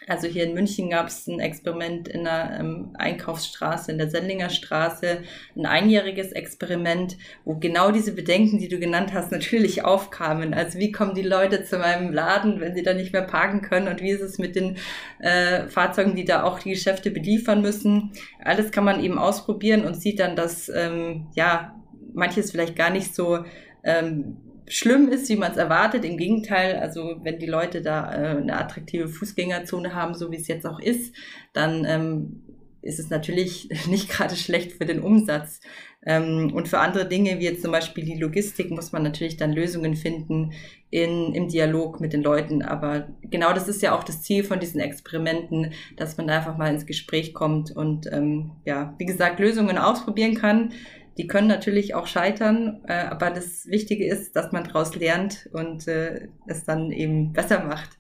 Also 0.08 0.28
hier 0.28 0.44
in 0.44 0.54
München 0.54 0.90
gab 0.90 1.08
es 1.08 1.28
ein 1.28 1.40
Experiment 1.40 2.08
in 2.08 2.26
der 2.26 2.58
ähm, 2.60 2.96
Einkaufsstraße, 2.98 3.92
in 3.92 3.98
der 3.98 4.10
Sendlinger 4.10 4.50
Straße, 4.50 5.24
ein 5.56 5.66
einjähriges 5.66 6.32
Experiment, 6.32 7.18
wo 7.44 7.56
genau 7.56 7.92
diese 7.92 8.14
Bedenken, 8.14 8.60
die 8.60 8.68
du 8.68 8.80
genannt 8.80 9.14
hast, 9.14 9.32
natürlich 9.32 9.84
aufkamen. 9.84 10.54
Also 10.54 10.80
wie 10.80 10.92
kommen 10.92 11.16
die 11.16 11.22
Leute 11.22 11.64
zu 11.64 11.78
meinem 11.78 12.14
Laden, 12.14 12.60
wenn 12.60 12.76
sie 12.76 12.84
da 12.84 12.94
nicht 12.94 13.14
mehr 13.14 13.24
parken 13.24 13.62
können 13.62 13.88
und 13.88 14.02
wie 14.02 14.12
ist 14.12 14.22
es 14.22 14.38
mit 14.38 14.56
den 14.56 14.78
äh, 15.20 15.68
Fahrzeugen, 15.68 16.16
die 16.16 16.26
da 16.26 16.44
auch 16.44 16.60
die 16.60 16.70
Geschäfte 16.70 17.10
beliefern 17.12 17.62
müssen. 17.62 18.12
Alles 18.44 18.72
kann 18.72 18.84
man 18.84 19.04
eben 19.04 19.18
ausprobieren 19.18 19.86
und 19.86 19.96
sieht 19.96 20.20
dann, 20.20 20.36
dass 20.36 20.70
ähm, 20.70 21.28
ja 21.36 21.76
manches 22.14 22.52
vielleicht 22.52 22.76
gar 22.76 22.90
nicht 22.90 23.14
so 23.14 23.44
ähm, 23.84 24.38
schlimm 24.68 25.10
ist, 25.10 25.30
wie 25.30 25.36
man 25.36 25.52
es 25.52 25.58
erwartet. 25.58 26.06
Im 26.06 26.18
Gegenteil, 26.18 26.78
also 26.78 27.18
wenn 27.24 27.40
die 27.40 27.46
Leute 27.46 27.82
da 27.82 28.12
äh, 28.12 28.38
eine 28.38 28.58
attraktive 28.58 29.08
Fußgängerzone 29.08 29.94
haben, 29.94 30.14
so 30.16 30.32
wie 30.32 30.38
es 30.38 30.48
jetzt 30.48 30.66
auch 30.66 30.80
ist, 30.80 31.16
dann 31.54 31.86
ähm, 31.86 32.42
ist 32.82 33.00
es 33.00 33.10
natürlich 33.10 33.70
nicht 33.90 34.10
gerade 34.10 34.36
schlecht 34.36 34.74
für 34.74 34.86
den 34.86 35.02
Umsatz. 35.02 35.60
Ähm, 36.06 36.52
und 36.54 36.68
für 36.68 36.80
andere 36.80 37.08
Dinge, 37.08 37.40
wie 37.40 37.46
jetzt 37.46 37.64
zum 37.64 37.72
Beispiel 37.72 38.06
die 38.06 38.20
Logistik, 38.20 38.70
muss 38.70 38.92
man 38.92 39.04
natürlich 39.04 39.38
dann 39.38 39.54
Lösungen 39.54 39.96
finden 39.96 40.54
in, 40.92 41.34
im 41.34 41.48
Dialog 41.48 42.00
mit 42.00 42.14
den 42.14 42.22
Leuten. 42.22 42.62
Aber 42.62 43.08
genau 43.24 43.54
das 43.54 43.68
ist 43.68 43.82
ja 43.82 43.98
auch 43.98 44.04
das 44.04 44.22
Ziel 44.22 44.44
von 44.44 44.60
diesen 44.60 44.80
Experimenten, 44.80 45.74
dass 45.98 46.18
man 46.18 46.28
da 46.28 46.38
einfach 46.38 46.58
mal 46.58 46.72
ins 46.72 46.86
Gespräch 46.86 47.34
kommt 47.34 47.76
und 47.76 48.08
ähm, 48.12 48.52
ja, 48.66 48.94
wie 49.00 49.06
gesagt, 49.06 49.40
Lösungen 49.40 49.80
ausprobieren 49.80 50.36
kann 50.36 50.72
die 51.18 51.28
können 51.28 51.48
natürlich 51.48 51.96
auch 51.96 52.08
scheitern, 52.08 52.84
äh, 52.88 52.94
aber 52.94 53.30
das 53.30 53.66
Wichtige 53.68 54.06
ist, 54.06 54.36
dass 54.36 54.52
man 54.52 54.66
daraus 54.66 54.96
lernt 54.96 55.50
und 55.54 55.88
äh, 55.88 56.28
es 56.48 56.66
dann 56.66 56.92
eben 56.92 57.34
besser 57.34 57.64
macht. 57.64 57.98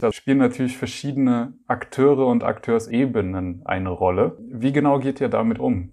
Da 0.00 0.12
spielen 0.12 0.38
natürlich 0.38 0.78
verschiedene 0.78 1.54
Akteure 1.66 2.26
und 2.26 2.44
Akteursebenen 2.44 3.62
eine 3.64 3.90
Rolle. 3.90 4.38
Wie 4.48 4.72
genau 4.72 5.00
geht 5.00 5.20
ihr 5.20 5.28
damit 5.28 5.58
um? 5.58 5.92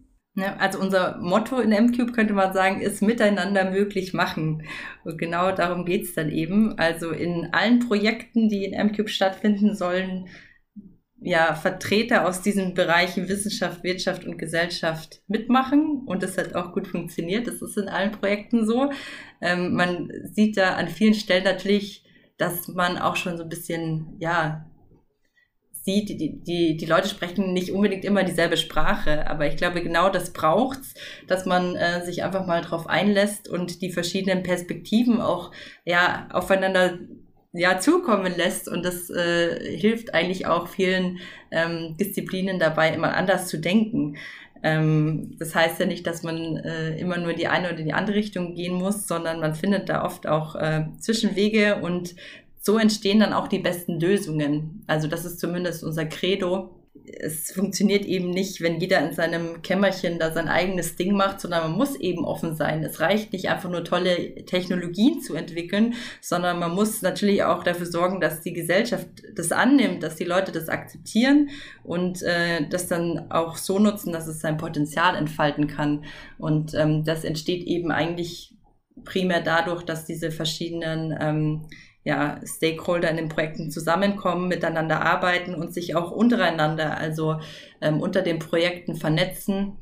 Also 0.60 0.80
unser 0.80 1.18
Motto 1.22 1.60
in 1.60 1.70
MCube 1.70 2.12
könnte 2.12 2.34
man 2.34 2.54
sagen, 2.54 2.82
ist 2.82 3.02
miteinander 3.02 3.72
möglich 3.72 4.14
machen. 4.14 4.64
Und 5.06 5.18
genau 5.18 5.52
darum 5.54 5.86
geht's 5.86 6.14
dann 6.14 6.30
eben. 6.30 6.78
Also 6.78 7.12
in 7.12 7.50
allen 7.54 7.80
Projekten, 7.80 8.50
die 8.50 8.66
in 8.66 8.88
MCube 8.88 9.08
stattfinden 9.08 9.75
sollen, 9.75 10.28
ja, 11.25 11.55
Vertreter 11.55 12.27
aus 12.27 12.41
diesen 12.44 12.75
Bereichen 12.75 13.27
Wissenschaft, 13.27 13.84
Wirtschaft 13.84 14.25
und 14.25 14.38
Gesellschaft 14.38 15.22
mitmachen 15.27 16.03
und 16.05 16.22
das 16.22 16.38
hat 16.38 16.53
auch 16.53 16.72
gut 16.72 16.88
funktioniert. 16.88 17.48
Das 17.48 17.63
ist 17.63 17.77
in 17.77 17.89
allen 17.89 18.12
Projekten 18.12 18.65
so. 18.67 18.91
Ähm, 19.41 19.74
man 19.74 20.12
sieht 20.24 20.55
da 20.55 20.75
an 20.75 20.88
vielen 20.88 21.15
Stellen 21.15 21.44
natürlich, 21.44 22.03
dass 22.38 22.67
man 22.67 23.00
auch 23.00 23.15
schon 23.15 23.38
so 23.38 23.44
ein 23.44 23.50
bisschen, 23.50 24.15
ja, 24.20 24.70
sieht, 25.72 26.10
die, 26.10 26.44
die, 26.44 26.77
die 26.77 26.86
Leute 26.86 27.10
sprechen 27.10 27.53
nicht 27.53 27.72
unbedingt 27.72 28.05
immer 28.05 28.24
dieselbe 28.24 28.58
Sprache, 28.58 29.27
aber 29.27 29.48
ich 29.48 29.58
glaube, 29.58 29.82
genau 29.82 30.10
das 30.10 30.32
braucht's, 30.32 30.94
dass 31.27 31.46
man 31.46 31.75
äh, 31.75 32.05
sich 32.05 32.24
einfach 32.24 32.46
mal 32.46 32.62
drauf 32.62 32.88
einlässt 32.88 33.48
und 33.50 33.82
die 33.82 33.91
verschiedenen 33.91 34.44
Perspektiven 34.44 35.22
auch 35.22 35.51
ja 35.86 36.27
aufeinander 36.32 37.00
ja, 37.56 37.80
zukommen 37.80 38.34
lässt. 38.36 38.68
Und 38.68 38.84
das 38.84 39.10
äh, 39.10 39.78
hilft 39.78 40.14
eigentlich 40.14 40.46
auch 40.46 40.68
vielen 40.68 41.20
ähm, 41.52 41.96
Disziplinen 41.98 42.60
dabei, 42.60 42.94
immer 42.94 43.16
anders 43.16 43.48
zu 43.48 43.58
denken. 43.58 44.18
Ähm, 44.64 45.36
das 45.40 45.56
heißt 45.56 45.80
ja 45.80 45.86
nicht, 45.86 46.06
dass 46.08 46.24
man 46.24 46.58
äh, 46.58 46.98
immer 46.98 47.18
nur 47.18 47.32
in 47.32 47.38
die 47.38 47.48
eine 47.48 47.68
oder 47.68 47.82
die 47.82 47.94
andere 47.94 48.18
Richtung 48.18 48.56
gehen 48.56 48.74
muss, 48.74 49.08
sondern 49.08 49.40
man 49.40 49.56
findet 49.56 49.90
da 49.90 50.04
oft 50.04 50.28
auch 50.28 50.56
äh, 50.56 50.86
Zwischenwege 51.00 51.78
und 51.82 52.16
so 52.60 52.80
entstehen 52.80 53.20
dann 53.20 53.34
auch 53.34 53.48
die 53.48 53.60
besten 53.60 54.00
Lösungen. 54.00 54.84
Also 54.88 55.08
das 55.08 55.24
ist 55.24 55.40
zumindest 55.40 55.84
unser 55.84 56.06
Credo 56.06 56.85
es 57.20 57.52
funktioniert 57.52 58.06
eben 58.06 58.30
nicht, 58.30 58.62
wenn 58.62 58.80
jeder 58.80 59.00
in 59.06 59.14
seinem 59.14 59.62
Kämmerchen 59.62 60.20
da 60.20 60.32
sein 60.32 60.48
eigenes 60.48 60.96
Ding 60.96 61.14
macht, 61.16 61.40
sondern 61.40 61.64
man 61.64 61.78
muss 61.78 61.96
eben 61.96 62.25
offen 62.25 62.56
sein. 62.56 62.84
Es 62.84 63.00
reicht 63.00 63.34
nicht 63.34 63.50
einfach 63.50 63.70
nur 63.70 63.84
tolle 63.84 64.46
Technologien 64.46 65.22
zu 65.22 65.36
entwickeln, 65.36 65.94
sondern 66.22 66.60
man 66.60 66.74
muss 66.74 67.02
natürlich 67.02 67.44
auch 67.44 67.64
dafür 67.64 67.86
sorgen, 67.86 68.22
dass 68.22 68.42
die 68.42 68.54
Gesellschaft 68.54 69.08
das 69.36 69.52
annimmt, 69.52 70.04
dass 70.04 70.16
die 70.16 70.24
Leute 70.24 70.52
das 70.52 70.70
akzeptieren 70.70 71.50
und 71.84 72.22
äh, 72.24 72.68
das 72.70 72.88
dann 72.88 73.32
auch 73.32 73.58
so 73.58 73.80
nutzen, 73.80 74.12
dass 74.12 74.28
es 74.28 74.40
sein 74.40 74.58
Potenzial 74.58 75.16
entfalten 75.16 75.68
kann. 75.68 76.06
Und 76.38 76.74
ähm, 76.74 77.04
das 77.04 77.24
entsteht 77.24 77.64
eben 77.64 77.92
eigentlich 77.92 78.56
primär 79.04 79.42
dadurch, 79.42 79.84
dass 79.84 80.06
diese 80.06 80.32
verschiedenen 80.32 81.16
ähm, 81.20 81.68
ja, 82.06 82.40
Stakeholder 82.46 83.10
in 83.10 83.18
den 83.18 83.30
Projekten 83.30 83.72
zusammenkommen, 83.72 84.48
miteinander 84.48 85.02
arbeiten 85.02 85.56
und 85.56 85.74
sich 85.74 85.96
auch 85.96 86.12
untereinander, 86.12 86.98
also 86.98 87.40
ähm, 87.82 88.00
unter 88.00 88.22
den 88.22 88.38
Projekten 88.40 88.96
vernetzen. 88.96 89.78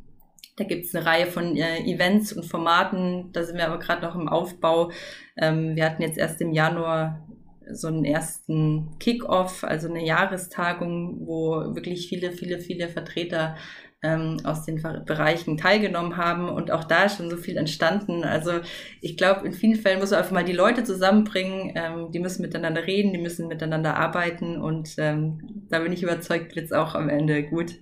Da 0.56 0.64
gibt's 0.64 0.96
eine 0.96 1.06
Reihe 1.06 1.26
von 1.28 1.58
äh, 1.58 1.80
Events 1.80 2.32
und 2.32 2.46
Formaten, 2.46 3.32
da 3.34 3.44
sind 3.44 3.58
wir 3.58 3.68
aber 3.68 3.78
gerade 3.78 4.04
noch 4.04 4.16
im 4.16 4.30
Aufbau. 4.30 4.92
Ähm, 5.36 5.76
wir 5.76 5.86
hatten 5.86 6.02
jetzt 6.02 6.18
erst 6.18 6.40
im 6.40 6.54
Januar 6.54 7.28
so 7.70 7.88
einen 7.88 8.06
ersten 8.06 8.98
Kick-off, 9.00 9.66
also 9.66 9.90
eine 9.90 10.06
Jahrestagung, 10.06 11.28
wo 11.28 11.76
wirklich 11.76 12.08
viele, 12.08 12.32
viele, 12.32 12.60
viele 12.60 12.88
Vertreter 12.88 13.58
ähm, 14.04 14.38
aus 14.44 14.66
den 14.66 14.82
Bereichen 15.06 15.58
teilgenommen 15.58 16.18
haben 16.18 16.50
und 16.50 16.72
auch 16.72 16.84
da 16.84 17.06
ist 17.06 17.18
schon 17.18 17.30
so 17.30 17.38
viel 17.38 17.58
entstanden. 17.58 18.24
Also 18.24 18.60
ich 19.02 19.18
glaube, 19.18 19.48
in 19.48 19.54
vielen 19.54 19.80
Fällen 19.80 20.00
muss 20.00 20.12
man 20.12 20.20
einfach 20.20 20.32
mal 20.32 20.44
die 20.44 20.54
Leute 20.54 20.84
zusammenbringen, 20.84 21.72
ähm, 21.76 22.12
die 22.12 22.20
müssen 22.20 22.42
miteinander 22.42 22.86
reden, 22.86 23.14
die 23.14 23.20
müssen 23.20 23.48
miteinander 23.48 23.96
arbeiten 23.96 24.62
und 24.62 24.96
ähm, 24.98 25.66
da 25.70 25.80
bin 25.80 25.94
ich 25.94 26.04
überzeugt, 26.04 26.56
wird 26.56 26.66
es 26.66 26.74
auch 26.74 26.96
am 26.96 27.10
Ende 27.10 27.44
gut. 27.44 27.76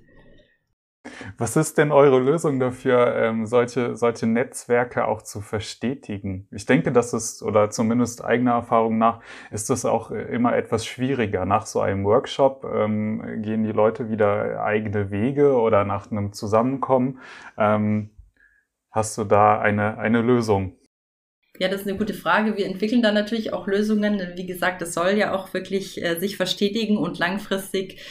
Was 1.37 1.55
ist 1.55 1.77
denn 1.79 1.91
eure 1.91 2.19
Lösung 2.19 2.59
dafür, 2.59 3.15
ähm, 3.15 3.47
solche, 3.47 3.95
solche 3.95 4.27
Netzwerke 4.27 5.07
auch 5.07 5.23
zu 5.23 5.41
verstetigen? 5.41 6.47
Ich 6.51 6.67
denke, 6.67 6.91
dass 6.91 7.13
es, 7.13 7.41
oder 7.41 7.71
zumindest 7.71 8.23
eigener 8.23 8.51
Erfahrung 8.51 8.99
nach, 8.99 9.21
ist 9.49 9.69
das 9.71 9.85
auch 9.85 10.11
äh, 10.11 10.21
immer 10.33 10.55
etwas 10.55 10.85
schwieriger. 10.85 11.45
Nach 11.45 11.65
so 11.65 11.81
einem 11.81 12.05
Workshop 12.05 12.65
ähm, 12.71 13.41
gehen 13.41 13.63
die 13.63 13.71
Leute 13.71 14.09
wieder 14.09 14.63
eigene 14.63 15.09
Wege 15.09 15.55
oder 15.55 15.85
nach 15.85 16.11
einem 16.11 16.33
Zusammenkommen. 16.33 17.19
Ähm, 17.57 18.11
hast 18.91 19.17
du 19.17 19.23
da 19.23 19.59
eine, 19.59 19.97
eine 19.97 20.21
Lösung? 20.21 20.77
Ja, 21.59 21.67
das 21.67 21.81
ist 21.81 21.87
eine 21.87 21.97
gute 21.97 22.13
Frage. 22.13 22.57
Wir 22.57 22.65
entwickeln 22.65 23.01
da 23.01 23.11
natürlich 23.11 23.53
auch 23.53 23.67
Lösungen. 23.67 24.33
Wie 24.35 24.45
gesagt, 24.45 24.81
das 24.81 24.93
soll 24.93 25.11
ja 25.11 25.33
auch 25.33 25.53
wirklich 25.53 26.01
äh, 26.01 26.19
sich 26.19 26.37
verstetigen 26.37 26.97
und 26.97 27.19
langfristig 27.19 28.01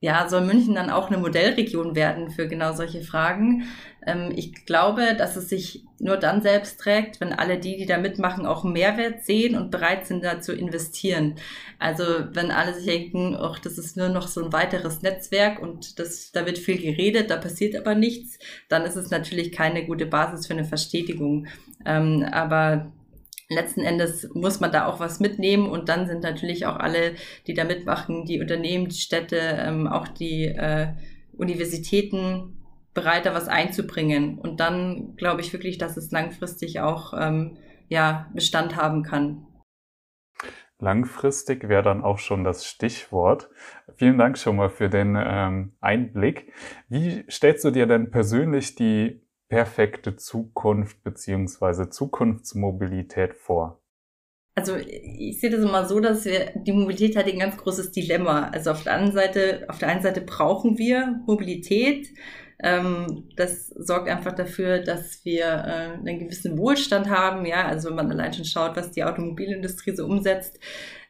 ja, 0.00 0.28
soll 0.28 0.42
München 0.42 0.74
dann 0.74 0.90
auch 0.90 1.08
eine 1.08 1.16
Modellregion 1.16 1.96
werden 1.96 2.30
für 2.30 2.48
genau 2.48 2.74
solche 2.74 3.00
Fragen? 3.00 3.64
Ähm, 4.06 4.30
ich 4.36 4.66
glaube, 4.66 5.14
dass 5.16 5.36
es 5.36 5.48
sich 5.48 5.84
nur 5.98 6.18
dann 6.18 6.42
selbst 6.42 6.78
trägt, 6.78 7.20
wenn 7.20 7.32
alle 7.32 7.58
die, 7.58 7.78
die 7.78 7.86
da 7.86 7.96
mitmachen, 7.96 8.44
auch 8.44 8.62
Mehrwert 8.62 9.24
sehen 9.24 9.56
und 9.56 9.70
bereit 9.70 10.06
sind, 10.06 10.22
da 10.22 10.40
zu 10.42 10.52
investieren. 10.52 11.36
Also 11.78 12.04
wenn 12.32 12.50
alle 12.50 12.74
sich 12.74 12.84
denken, 12.84 13.36
ach, 13.40 13.58
das 13.58 13.78
ist 13.78 13.96
nur 13.96 14.10
noch 14.10 14.28
so 14.28 14.44
ein 14.44 14.52
weiteres 14.52 15.00
Netzwerk 15.00 15.60
und 15.60 15.98
das, 15.98 16.30
da 16.30 16.44
wird 16.44 16.58
viel 16.58 16.78
geredet, 16.78 17.30
da 17.30 17.38
passiert 17.38 17.74
aber 17.74 17.94
nichts, 17.94 18.38
dann 18.68 18.84
ist 18.84 18.96
es 18.96 19.10
natürlich 19.10 19.50
keine 19.50 19.86
gute 19.86 20.06
Basis 20.06 20.46
für 20.46 20.52
eine 20.52 20.66
Verstetigung. 20.66 21.46
Ähm, 21.86 22.22
aber 22.30 22.92
letzten 23.48 23.80
Endes 23.80 24.28
muss 24.34 24.60
man 24.60 24.72
da 24.72 24.86
auch 24.86 25.00
was 25.00 25.20
mitnehmen 25.20 25.68
und 25.68 25.88
dann 25.88 26.06
sind 26.06 26.22
natürlich 26.22 26.66
auch 26.66 26.76
alle, 26.76 27.14
die 27.46 27.54
da 27.54 27.64
mitmachen, 27.64 28.24
die 28.24 28.40
Unternehmen, 28.40 28.88
die 28.88 28.96
Städte, 28.96 29.36
ähm, 29.36 29.86
auch 29.86 30.08
die 30.08 30.46
äh, 30.46 30.88
Universitäten 31.32 32.56
bereit, 32.94 33.26
da 33.26 33.34
was 33.34 33.46
einzubringen. 33.46 34.38
Und 34.38 34.58
dann 34.58 35.14
glaube 35.16 35.42
ich 35.42 35.52
wirklich, 35.52 35.78
dass 35.78 35.96
es 35.96 36.10
langfristig 36.10 36.80
auch 36.80 37.12
ähm, 37.16 37.58
ja, 37.88 38.30
Bestand 38.34 38.76
haben 38.76 39.02
kann. 39.02 39.46
Langfristig 40.78 41.68
wäre 41.68 41.82
dann 41.82 42.02
auch 42.02 42.18
schon 42.18 42.44
das 42.44 42.66
Stichwort. 42.66 43.48
Vielen 43.94 44.18
Dank 44.18 44.36
schon 44.36 44.56
mal 44.56 44.68
für 44.68 44.90
den 44.90 45.16
ähm, 45.18 45.72
Einblick. 45.80 46.52
Wie 46.88 47.24
stellst 47.30 47.64
du 47.64 47.70
dir 47.70 47.86
denn 47.86 48.10
persönlich 48.10 48.74
die 48.74 49.25
perfekte 49.48 50.16
Zukunft 50.16 51.02
beziehungsweise 51.02 51.90
Zukunftsmobilität 51.90 53.34
vor? 53.34 53.80
also 54.56 54.74
ich 54.76 55.38
sehe 55.38 55.50
das 55.50 55.60
immer 55.60 55.84
so, 55.84 56.00
dass 56.00 56.24
wir 56.24 56.52
die 56.54 56.72
Mobilität 56.72 57.14
hat 57.14 57.26
ein 57.26 57.38
ganz 57.38 57.58
großes 57.58 57.92
Dilemma. 57.92 58.48
Also 58.48 58.70
auf 58.70 58.82
der 58.82 58.94
anderen 58.94 59.12
Seite, 59.12 59.66
auf 59.68 59.78
der 59.78 59.88
einen 59.88 60.02
Seite 60.02 60.22
brauchen 60.22 60.78
wir 60.78 61.20
Mobilität. 61.26 62.08
Ähm, 62.62 63.28
das 63.36 63.68
sorgt 63.68 64.08
einfach 64.08 64.32
dafür, 64.34 64.78
dass 64.78 65.22
wir 65.26 65.44
äh, 65.44 65.98
einen 65.98 66.20
gewissen 66.20 66.56
Wohlstand 66.56 67.10
haben. 67.10 67.44
Ja, 67.44 67.66
also 67.66 67.90
wenn 67.90 67.96
man 67.96 68.10
allein 68.10 68.32
schon 68.32 68.46
schaut, 68.46 68.76
was 68.76 68.92
die 68.92 69.04
Automobilindustrie 69.04 69.94
so 69.94 70.06
umsetzt, 70.06 70.58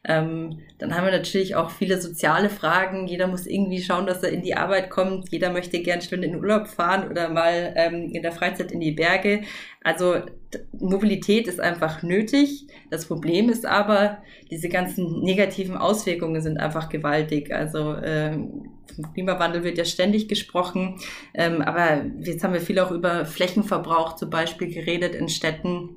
ähm, 0.07 0.59
dann 0.79 0.95
haben 0.95 1.05
wir 1.05 1.11
natürlich 1.11 1.55
auch 1.55 1.69
viele 1.69 2.01
soziale 2.01 2.49
Fragen. 2.49 3.07
Jeder 3.07 3.27
muss 3.27 3.45
irgendwie 3.45 3.81
schauen, 3.81 4.07
dass 4.07 4.23
er 4.23 4.29
in 4.29 4.41
die 4.41 4.55
Arbeit 4.55 4.89
kommt. 4.89 5.31
Jeder 5.31 5.51
möchte 5.51 5.79
gern 5.81 6.01
schön 6.01 6.23
in 6.23 6.31
den 6.31 6.39
Urlaub 6.39 6.67
fahren 6.67 7.09
oder 7.09 7.29
mal 7.29 7.73
ähm, 7.75 8.11
in 8.11 8.21
der 8.21 8.31
Freizeit 8.31 8.71
in 8.71 8.79
die 8.79 8.91
Berge. 8.91 9.41
Also 9.83 10.21
Mobilität 10.71 11.47
ist 11.47 11.59
einfach 11.59 12.03
nötig. 12.03 12.67
Das 12.89 13.05
Problem 13.05 13.49
ist 13.49 13.65
aber, 13.65 14.19
diese 14.49 14.69
ganzen 14.69 15.21
negativen 15.21 15.75
Auswirkungen 15.75 16.41
sind 16.41 16.57
einfach 16.57 16.89
gewaltig. 16.89 17.53
Also 17.53 17.95
ähm, 17.97 18.69
vom 18.95 19.13
Klimawandel 19.13 19.63
wird 19.63 19.77
ja 19.77 19.85
ständig 19.85 20.27
gesprochen, 20.27 20.99
ähm, 21.33 21.61
aber 21.61 22.05
jetzt 22.21 22.43
haben 22.43 22.53
wir 22.53 22.61
viel 22.61 22.79
auch 22.79 22.91
über 22.91 23.25
Flächenverbrauch 23.25 24.15
zum 24.15 24.29
Beispiel 24.29 24.73
geredet 24.73 25.15
in 25.15 25.27
Städten. 25.29 25.96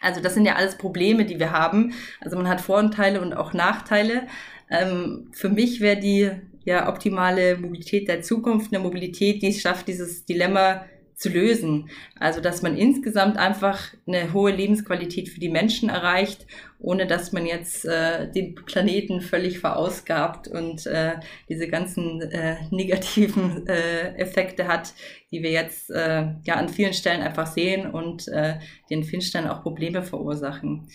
Also 0.00 0.20
das 0.20 0.34
sind 0.34 0.46
ja 0.46 0.56
alles 0.56 0.76
Probleme, 0.78 1.24
die 1.24 1.38
wir 1.38 1.52
haben. 1.52 1.92
Also 2.20 2.36
man 2.36 2.48
hat 2.48 2.60
Vorteile 2.60 3.20
und 3.20 3.34
auch 3.34 3.52
Nachteile. 3.52 4.26
Ähm, 4.70 5.28
für 5.32 5.48
mich 5.48 5.80
wäre 5.80 6.00
die 6.00 6.30
ja 6.64 6.88
optimale 6.88 7.56
Mobilität 7.56 8.08
der 8.08 8.22
Zukunft 8.22 8.72
eine 8.72 8.82
Mobilität, 8.82 9.42
die 9.42 9.48
es 9.48 9.60
schafft, 9.60 9.88
dieses 9.88 10.24
Dilemma 10.24 10.84
zu 11.20 11.28
lösen. 11.28 11.90
Also 12.18 12.40
dass 12.40 12.62
man 12.62 12.76
insgesamt 12.76 13.36
einfach 13.36 13.94
eine 14.06 14.32
hohe 14.32 14.50
Lebensqualität 14.50 15.28
für 15.28 15.38
die 15.38 15.50
Menschen 15.50 15.90
erreicht, 15.90 16.46
ohne 16.78 17.06
dass 17.06 17.30
man 17.30 17.44
jetzt 17.44 17.84
äh, 17.84 18.30
den 18.32 18.54
Planeten 18.54 19.20
völlig 19.20 19.58
verausgabt 19.58 20.48
und 20.48 20.86
äh, 20.86 21.16
diese 21.50 21.68
ganzen 21.68 22.22
äh, 22.22 22.56
negativen 22.70 23.66
äh, 23.68 24.14
Effekte 24.16 24.66
hat, 24.66 24.94
die 25.30 25.42
wir 25.42 25.50
jetzt 25.50 25.90
äh, 25.90 26.26
ja 26.44 26.54
an 26.54 26.70
vielen 26.70 26.94
Stellen 26.94 27.20
einfach 27.20 27.46
sehen 27.46 27.90
und 27.90 28.26
äh, 28.28 28.58
vielen 28.88 29.22
Stellen 29.22 29.46
auch 29.46 29.62
Probleme 29.62 30.02
verursachen. 30.02 30.88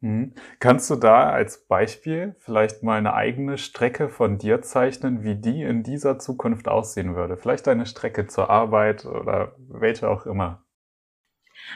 Mhm. 0.00 0.34
Kannst 0.60 0.90
du 0.90 0.96
da 0.96 1.30
als 1.30 1.66
Beispiel 1.66 2.34
vielleicht 2.40 2.82
mal 2.82 2.98
eine 2.98 3.14
eigene 3.14 3.58
Strecke 3.58 4.08
von 4.08 4.36
dir 4.38 4.60
zeichnen, 4.62 5.22
wie 5.24 5.34
die 5.36 5.62
in 5.62 5.82
dieser 5.84 6.18
Zukunft 6.18 6.66
aussehen 6.68 7.14
würde? 7.16 7.36
Vielleicht 7.36 7.66
eine 7.68 7.86
Strecke 7.86 8.26
zur 8.26 8.50
Arbeit 8.50 9.04
oder 9.06 9.54
welche 9.58 10.08
auch 10.08 10.26
immer. 10.26 10.64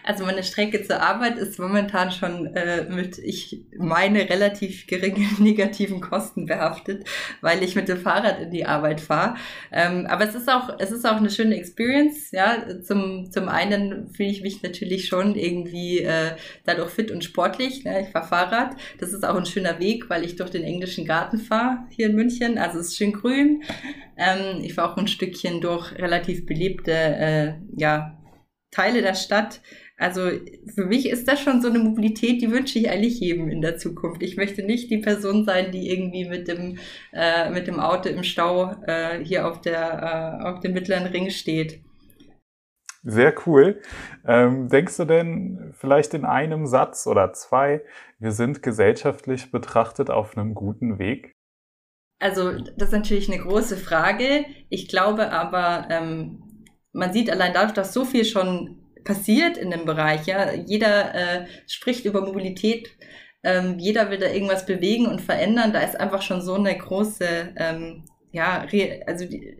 Also 0.04 0.24
meine 0.24 0.42
Strecke 0.42 0.82
zur 0.82 1.00
Arbeit 1.00 1.38
ist 1.38 1.58
momentan 1.58 2.10
schon 2.10 2.54
äh, 2.54 2.84
mit, 2.88 3.18
ich 3.18 3.64
meine, 3.76 4.28
relativ 4.28 4.86
geringen 4.86 5.28
negativen 5.38 6.00
Kosten 6.00 6.46
behaftet, 6.46 7.04
weil 7.40 7.62
ich 7.62 7.76
mit 7.76 7.88
dem 7.88 7.98
Fahrrad 7.98 8.40
in 8.40 8.50
die 8.50 8.66
Arbeit 8.66 9.00
fahre. 9.00 9.34
Ähm, 9.70 10.06
aber 10.06 10.24
es 10.24 10.34
ist 10.34 10.48
auch, 10.48 10.76
es 10.78 10.90
ist 10.90 11.06
auch 11.06 11.16
eine 11.16 11.30
schöne 11.30 11.56
Experience. 11.56 12.30
Ja, 12.32 12.64
zum 12.82 13.30
zum 13.30 13.48
einen 13.48 14.08
fühle 14.08 14.30
ich 14.30 14.42
mich 14.42 14.62
natürlich 14.62 15.06
schon 15.06 15.34
irgendwie 15.34 16.00
äh, 16.00 16.32
dadurch 16.64 16.90
fit 16.90 17.10
und 17.10 17.24
sportlich. 17.24 17.84
Ne? 17.84 18.02
Ich 18.02 18.08
fahre 18.08 18.26
Fahrrad. 18.26 18.76
Das 18.98 19.12
ist 19.12 19.24
auch 19.24 19.36
ein 19.36 19.46
schöner 19.46 19.78
Weg, 19.78 20.10
weil 20.10 20.24
ich 20.24 20.36
durch 20.36 20.50
den 20.50 20.64
englischen 20.64 21.06
Garten 21.06 21.38
fahre 21.38 21.84
hier 21.90 22.06
in 22.06 22.16
München. 22.16 22.58
Also 22.58 22.78
es 22.78 22.88
ist 22.88 22.96
schön 22.96 23.12
grün. 23.12 23.62
Ähm, 24.16 24.62
ich 24.62 24.74
fahre 24.74 24.92
auch 24.92 24.96
ein 24.96 25.08
Stückchen 25.08 25.60
durch 25.60 25.92
relativ 25.92 26.46
belebte 26.46 26.92
äh, 26.92 27.54
ja, 27.76 28.18
Teile 28.70 29.02
der 29.02 29.14
Stadt. 29.14 29.60
Also 30.02 30.32
für 30.74 30.84
mich 30.84 31.08
ist 31.08 31.28
das 31.28 31.40
schon 31.40 31.62
so 31.62 31.68
eine 31.68 31.78
Mobilität, 31.78 32.42
die 32.42 32.50
wünsche 32.50 32.76
ich 32.76 32.90
eigentlich 32.90 33.20
jedem 33.20 33.48
in 33.48 33.60
der 33.60 33.76
Zukunft. 33.76 34.20
Ich 34.24 34.36
möchte 34.36 34.64
nicht 34.64 34.90
die 34.90 34.98
Person 34.98 35.44
sein, 35.44 35.70
die 35.70 35.92
irgendwie 35.92 36.28
mit 36.28 36.48
dem, 36.48 36.78
äh, 37.12 37.48
mit 37.50 37.68
dem 37.68 37.78
Auto 37.78 38.08
im 38.08 38.24
Stau 38.24 38.72
äh, 38.84 39.24
hier 39.24 39.46
auf, 39.46 39.60
der, 39.60 40.40
äh, 40.42 40.44
auf 40.48 40.58
dem 40.58 40.72
mittleren 40.72 41.06
Ring 41.06 41.30
steht. 41.30 41.84
Sehr 43.04 43.32
cool. 43.46 43.80
Ähm, 44.26 44.68
denkst 44.68 44.96
du 44.96 45.04
denn 45.04 45.72
vielleicht 45.78 46.14
in 46.14 46.24
einem 46.24 46.66
Satz 46.66 47.06
oder 47.06 47.32
zwei, 47.32 47.82
wir 48.18 48.32
sind 48.32 48.60
gesellschaftlich 48.60 49.52
betrachtet 49.52 50.10
auf 50.10 50.36
einem 50.36 50.54
guten 50.54 50.98
Weg? 50.98 51.36
Also 52.18 52.50
das 52.76 52.88
ist 52.88 52.92
natürlich 52.92 53.32
eine 53.32 53.40
große 53.40 53.76
Frage. 53.76 54.46
Ich 54.68 54.88
glaube 54.88 55.30
aber, 55.30 55.86
ähm, 55.90 56.42
man 56.92 57.12
sieht 57.12 57.30
allein 57.30 57.52
dadurch, 57.54 57.74
dass 57.74 57.92
so 57.92 58.04
viel 58.04 58.24
schon 58.24 58.81
passiert 59.04 59.56
in 59.56 59.70
dem 59.70 59.84
Bereich. 59.84 60.26
Ja, 60.26 60.52
jeder 60.52 61.14
äh, 61.14 61.46
spricht 61.66 62.04
über 62.04 62.20
Mobilität. 62.20 62.90
Ähm, 63.44 63.78
jeder 63.78 64.10
will 64.10 64.18
da 64.18 64.28
irgendwas 64.28 64.66
bewegen 64.66 65.06
und 65.06 65.20
verändern. 65.20 65.72
Da 65.72 65.80
ist 65.80 65.98
einfach 65.98 66.22
schon 66.22 66.42
so 66.42 66.54
eine 66.54 66.76
große, 66.76 67.54
ähm, 67.56 68.04
ja, 68.30 68.66
also 69.06 69.26
die, 69.26 69.58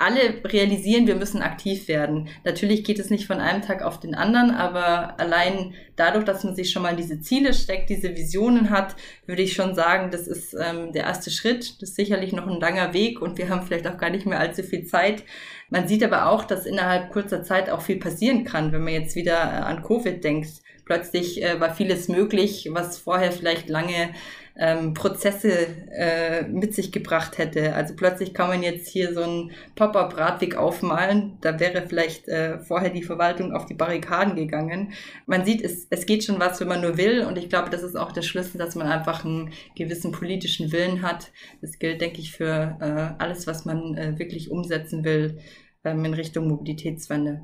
alle 0.00 0.42
realisieren, 0.44 1.06
wir 1.06 1.14
müssen 1.14 1.42
aktiv 1.42 1.86
werden. 1.86 2.28
Natürlich 2.44 2.84
geht 2.84 2.98
es 2.98 3.10
nicht 3.10 3.26
von 3.26 3.38
einem 3.38 3.60
Tag 3.60 3.82
auf 3.82 4.00
den 4.00 4.14
anderen, 4.14 4.50
aber 4.50 5.20
allein 5.20 5.74
dadurch, 5.96 6.24
dass 6.24 6.42
man 6.42 6.56
sich 6.56 6.70
schon 6.70 6.82
mal 6.82 6.96
diese 6.96 7.20
Ziele 7.20 7.52
steckt, 7.52 7.90
diese 7.90 8.16
Visionen 8.16 8.70
hat, 8.70 8.96
würde 9.26 9.42
ich 9.42 9.52
schon 9.52 9.74
sagen, 9.74 10.10
das 10.10 10.26
ist 10.26 10.54
ähm, 10.54 10.92
der 10.92 11.04
erste 11.04 11.30
Schritt. 11.30 11.82
Das 11.82 11.90
ist 11.90 11.96
sicherlich 11.96 12.32
noch 12.32 12.46
ein 12.46 12.60
langer 12.60 12.94
Weg 12.94 13.20
und 13.20 13.36
wir 13.36 13.50
haben 13.50 13.66
vielleicht 13.66 13.86
auch 13.86 13.98
gar 13.98 14.08
nicht 14.08 14.24
mehr 14.24 14.40
allzu 14.40 14.62
viel 14.62 14.86
Zeit. 14.86 15.22
Man 15.68 15.86
sieht 15.86 16.02
aber 16.02 16.30
auch, 16.30 16.44
dass 16.44 16.64
innerhalb 16.64 17.12
kurzer 17.12 17.42
Zeit 17.42 17.68
auch 17.68 17.82
viel 17.82 17.98
passieren 17.98 18.44
kann, 18.44 18.72
wenn 18.72 18.82
man 18.82 18.94
jetzt 18.94 19.16
wieder 19.16 19.34
äh, 19.34 19.62
an 19.62 19.82
Covid 19.82 20.24
denkt. 20.24 20.48
Plötzlich 20.86 21.42
äh, 21.42 21.60
war 21.60 21.74
vieles 21.74 22.08
möglich, 22.08 22.70
was 22.72 22.98
vorher 22.98 23.32
vielleicht 23.32 23.68
lange 23.68 24.14
ähm, 24.60 24.92
Prozesse 24.92 25.66
äh, 25.90 26.42
mit 26.46 26.74
sich 26.74 26.92
gebracht 26.92 27.38
hätte. 27.38 27.74
Also 27.74 27.96
plötzlich 27.96 28.34
kann 28.34 28.48
man 28.48 28.62
jetzt 28.62 28.88
hier 28.88 29.14
so 29.14 29.22
einen 29.22 29.52
Pop-up-Radweg 29.74 30.54
aufmalen. 30.54 31.38
Da 31.40 31.58
wäre 31.58 31.86
vielleicht 31.88 32.28
äh, 32.28 32.58
vorher 32.58 32.90
die 32.90 33.02
Verwaltung 33.02 33.54
auf 33.54 33.64
die 33.64 33.74
Barrikaden 33.74 34.36
gegangen. 34.36 34.92
Man 35.26 35.46
sieht, 35.46 35.62
es, 35.64 35.86
es 35.88 36.04
geht 36.04 36.24
schon 36.24 36.38
was, 36.38 36.60
wenn 36.60 36.68
man 36.68 36.82
nur 36.82 36.98
will. 36.98 37.24
Und 37.24 37.38
ich 37.38 37.48
glaube, 37.48 37.70
das 37.70 37.82
ist 37.82 37.96
auch 37.96 38.12
der 38.12 38.22
Schlüssel, 38.22 38.58
dass 38.58 38.74
man 38.74 38.86
einfach 38.86 39.24
einen 39.24 39.50
gewissen 39.76 40.12
politischen 40.12 40.70
Willen 40.72 41.00
hat. 41.00 41.32
Das 41.62 41.78
gilt, 41.78 42.02
denke 42.02 42.20
ich, 42.20 42.32
für 42.32 42.76
äh, 42.80 43.22
alles, 43.22 43.46
was 43.46 43.64
man 43.64 43.96
äh, 43.96 44.18
wirklich 44.18 44.50
umsetzen 44.50 45.04
will 45.04 45.38
ähm, 45.84 46.04
in 46.04 46.12
Richtung 46.12 46.46
Mobilitätswende. 46.48 47.40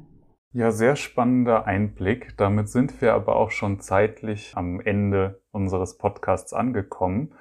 Ja, 0.53 0.71
sehr 0.71 0.97
spannender 0.97 1.67
Einblick. 1.67 2.35
Damit 2.37 2.69
sind 2.69 3.01
wir 3.01 3.15
aber 3.15 3.37
auch 3.37 3.51
schon 3.51 3.81
zeitlich 3.81 4.53
am 4.55 4.81
Ende 4.81 5.41
unseres 5.57 5.99
Podcasts 5.99 6.53
angekommen. 6.53 7.33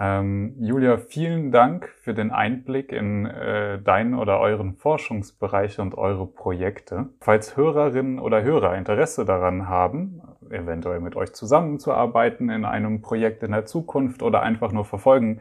Ähm, 0.00 0.54
Julia, 0.60 0.96
vielen 0.96 1.50
Dank 1.50 1.88
für 1.88 2.14
den 2.14 2.30
Einblick 2.30 2.92
in 2.92 3.26
äh, 3.26 3.82
deinen 3.82 4.14
oder 4.14 4.38
euren 4.38 4.74
Forschungsbereiche 4.74 5.82
und 5.82 5.98
eure 5.98 6.26
Projekte. 6.26 7.08
Falls 7.20 7.56
Hörerinnen 7.56 8.20
oder 8.20 8.42
Hörer 8.42 8.76
Interesse 8.76 9.24
daran 9.24 9.68
haben, 9.68 10.22
eventuell 10.50 11.00
mit 11.00 11.16
euch 11.16 11.32
zusammenzuarbeiten 11.32 12.48
in 12.48 12.64
einem 12.64 13.02
Projekt 13.02 13.42
in 13.42 13.50
der 13.50 13.66
Zukunft 13.66 14.22
oder 14.22 14.42
einfach 14.42 14.70
nur 14.70 14.84
verfolgen 14.84 15.40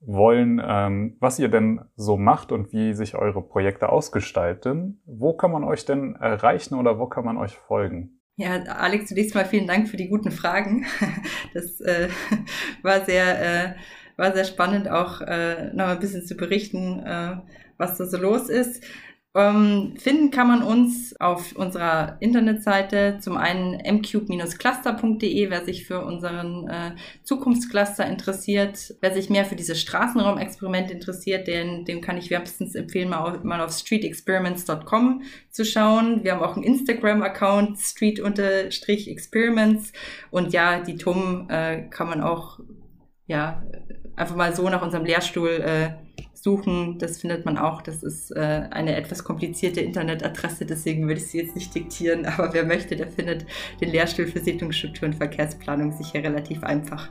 wollen, 0.00 0.60
ähm, 0.62 1.16
was 1.20 1.38
ihr 1.38 1.48
denn 1.48 1.80
so 1.96 2.18
macht 2.18 2.52
und 2.52 2.74
wie 2.74 2.92
sich 2.92 3.14
eure 3.14 3.40
Projekte 3.40 3.88
ausgestalten. 3.88 5.00
Wo 5.06 5.32
kann 5.32 5.50
man 5.50 5.64
euch 5.64 5.86
denn 5.86 6.14
erreichen 6.16 6.74
oder 6.74 6.98
wo 6.98 7.06
kann 7.06 7.24
man 7.24 7.38
euch 7.38 7.56
folgen? 7.56 8.20
Ja, 8.36 8.62
Alex, 8.64 9.06
zunächst 9.06 9.34
mal 9.34 9.44
vielen 9.44 9.66
Dank 9.68 9.88
für 9.88 9.96
die 9.96 10.08
guten 10.08 10.30
Fragen. 10.32 10.86
Das 11.54 11.80
äh, 11.80 12.08
war 12.82 13.04
sehr, 13.04 13.74
äh, 13.74 13.74
war 14.16 14.32
sehr 14.34 14.44
spannend, 14.44 14.88
auch 14.88 15.20
äh, 15.20 15.72
noch 15.72 15.86
ein 15.88 16.00
bisschen 16.00 16.26
zu 16.26 16.34
berichten, 16.36 17.00
äh, 17.00 17.36
was 17.78 17.96
da 17.98 18.06
so 18.06 18.16
los 18.16 18.48
ist. 18.48 18.82
Ähm, 19.36 19.94
finden 19.98 20.30
kann 20.30 20.46
man 20.46 20.62
uns 20.62 21.20
auf 21.20 21.56
unserer 21.56 22.18
Internetseite 22.20 23.18
zum 23.20 23.36
einen 23.36 23.80
mcube-cluster.de, 23.82 25.50
wer 25.50 25.64
sich 25.64 25.86
für 25.86 26.04
unseren 26.04 26.68
äh, 26.68 26.92
Zukunftscluster 27.24 28.06
interessiert, 28.06 28.94
wer 29.00 29.12
sich 29.12 29.30
mehr 29.30 29.44
für 29.44 29.56
diese 29.56 29.74
Straßenraumexperimente 29.74 30.92
interessiert, 30.92 31.48
den, 31.48 31.84
dem 31.84 32.00
kann 32.00 32.16
ich 32.16 32.30
wärmstens 32.30 32.76
empfehlen, 32.76 33.08
mal 33.08 33.18
auf, 33.18 33.42
mal 33.42 33.60
auf 33.60 33.72
streetexperiments.com 33.72 35.22
zu 35.50 35.64
schauen. 35.64 36.22
Wir 36.22 36.30
haben 36.32 36.42
auch 36.42 36.54
einen 36.54 36.62
Instagram-Account, 36.62 37.80
street-experiments 37.80 39.92
und 40.30 40.52
ja, 40.52 40.78
die 40.78 40.96
TUM 40.96 41.48
äh, 41.50 41.88
kann 41.88 42.08
man 42.08 42.20
auch 42.20 42.60
ja 43.26 43.64
einfach 44.14 44.36
mal 44.36 44.54
so 44.54 44.68
nach 44.68 44.82
unserem 44.82 45.04
Lehrstuhl 45.04 45.48
äh, 45.48 45.94
suchen. 46.44 46.98
Das 46.98 47.18
findet 47.18 47.44
man 47.44 47.58
auch. 47.58 47.82
Das 47.82 48.02
ist 48.02 48.30
äh, 48.30 48.68
eine 48.70 48.94
etwas 48.94 49.24
komplizierte 49.24 49.80
Internetadresse, 49.80 50.66
deswegen 50.66 51.08
würde 51.08 51.20
ich 51.20 51.26
sie 51.26 51.38
jetzt 51.38 51.56
nicht 51.56 51.74
diktieren. 51.74 52.26
Aber 52.38 52.52
wer 52.52 52.64
möchte, 52.64 52.94
der 52.94 53.08
findet 53.08 53.46
den 53.80 53.90
Lehrstuhl 53.90 54.26
für 54.26 54.38
Siedlungsstruktur 54.38 55.08
und 55.08 55.14
Verkehrsplanung 55.14 55.90
sicher 55.90 56.22
relativ 56.22 56.62
einfach. 56.62 57.08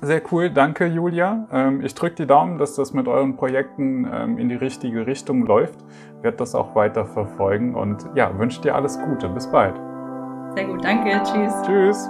Sehr 0.00 0.22
cool, 0.30 0.50
danke 0.50 0.86
Julia. 0.86 1.48
Ähm, 1.50 1.84
ich 1.84 1.92
drücke 1.94 2.14
die 2.14 2.26
Daumen, 2.26 2.58
dass 2.58 2.76
das 2.76 2.92
mit 2.92 3.08
euren 3.08 3.34
Projekten 3.36 4.08
ähm, 4.12 4.38
in 4.38 4.48
die 4.48 4.54
richtige 4.54 5.08
Richtung 5.08 5.44
läuft. 5.44 5.80
Werde 6.22 6.36
das 6.36 6.54
auch 6.54 6.76
weiter 6.76 7.04
verfolgen 7.04 7.74
und 7.74 8.06
ja, 8.14 8.38
wünsche 8.38 8.60
dir 8.60 8.76
alles 8.76 9.00
Gute. 9.00 9.28
Bis 9.28 9.50
bald. 9.50 9.74
Sehr 10.54 10.66
gut, 10.66 10.84
danke. 10.84 11.20
Tschüss. 11.24 11.52
Tschüss. 11.66 12.08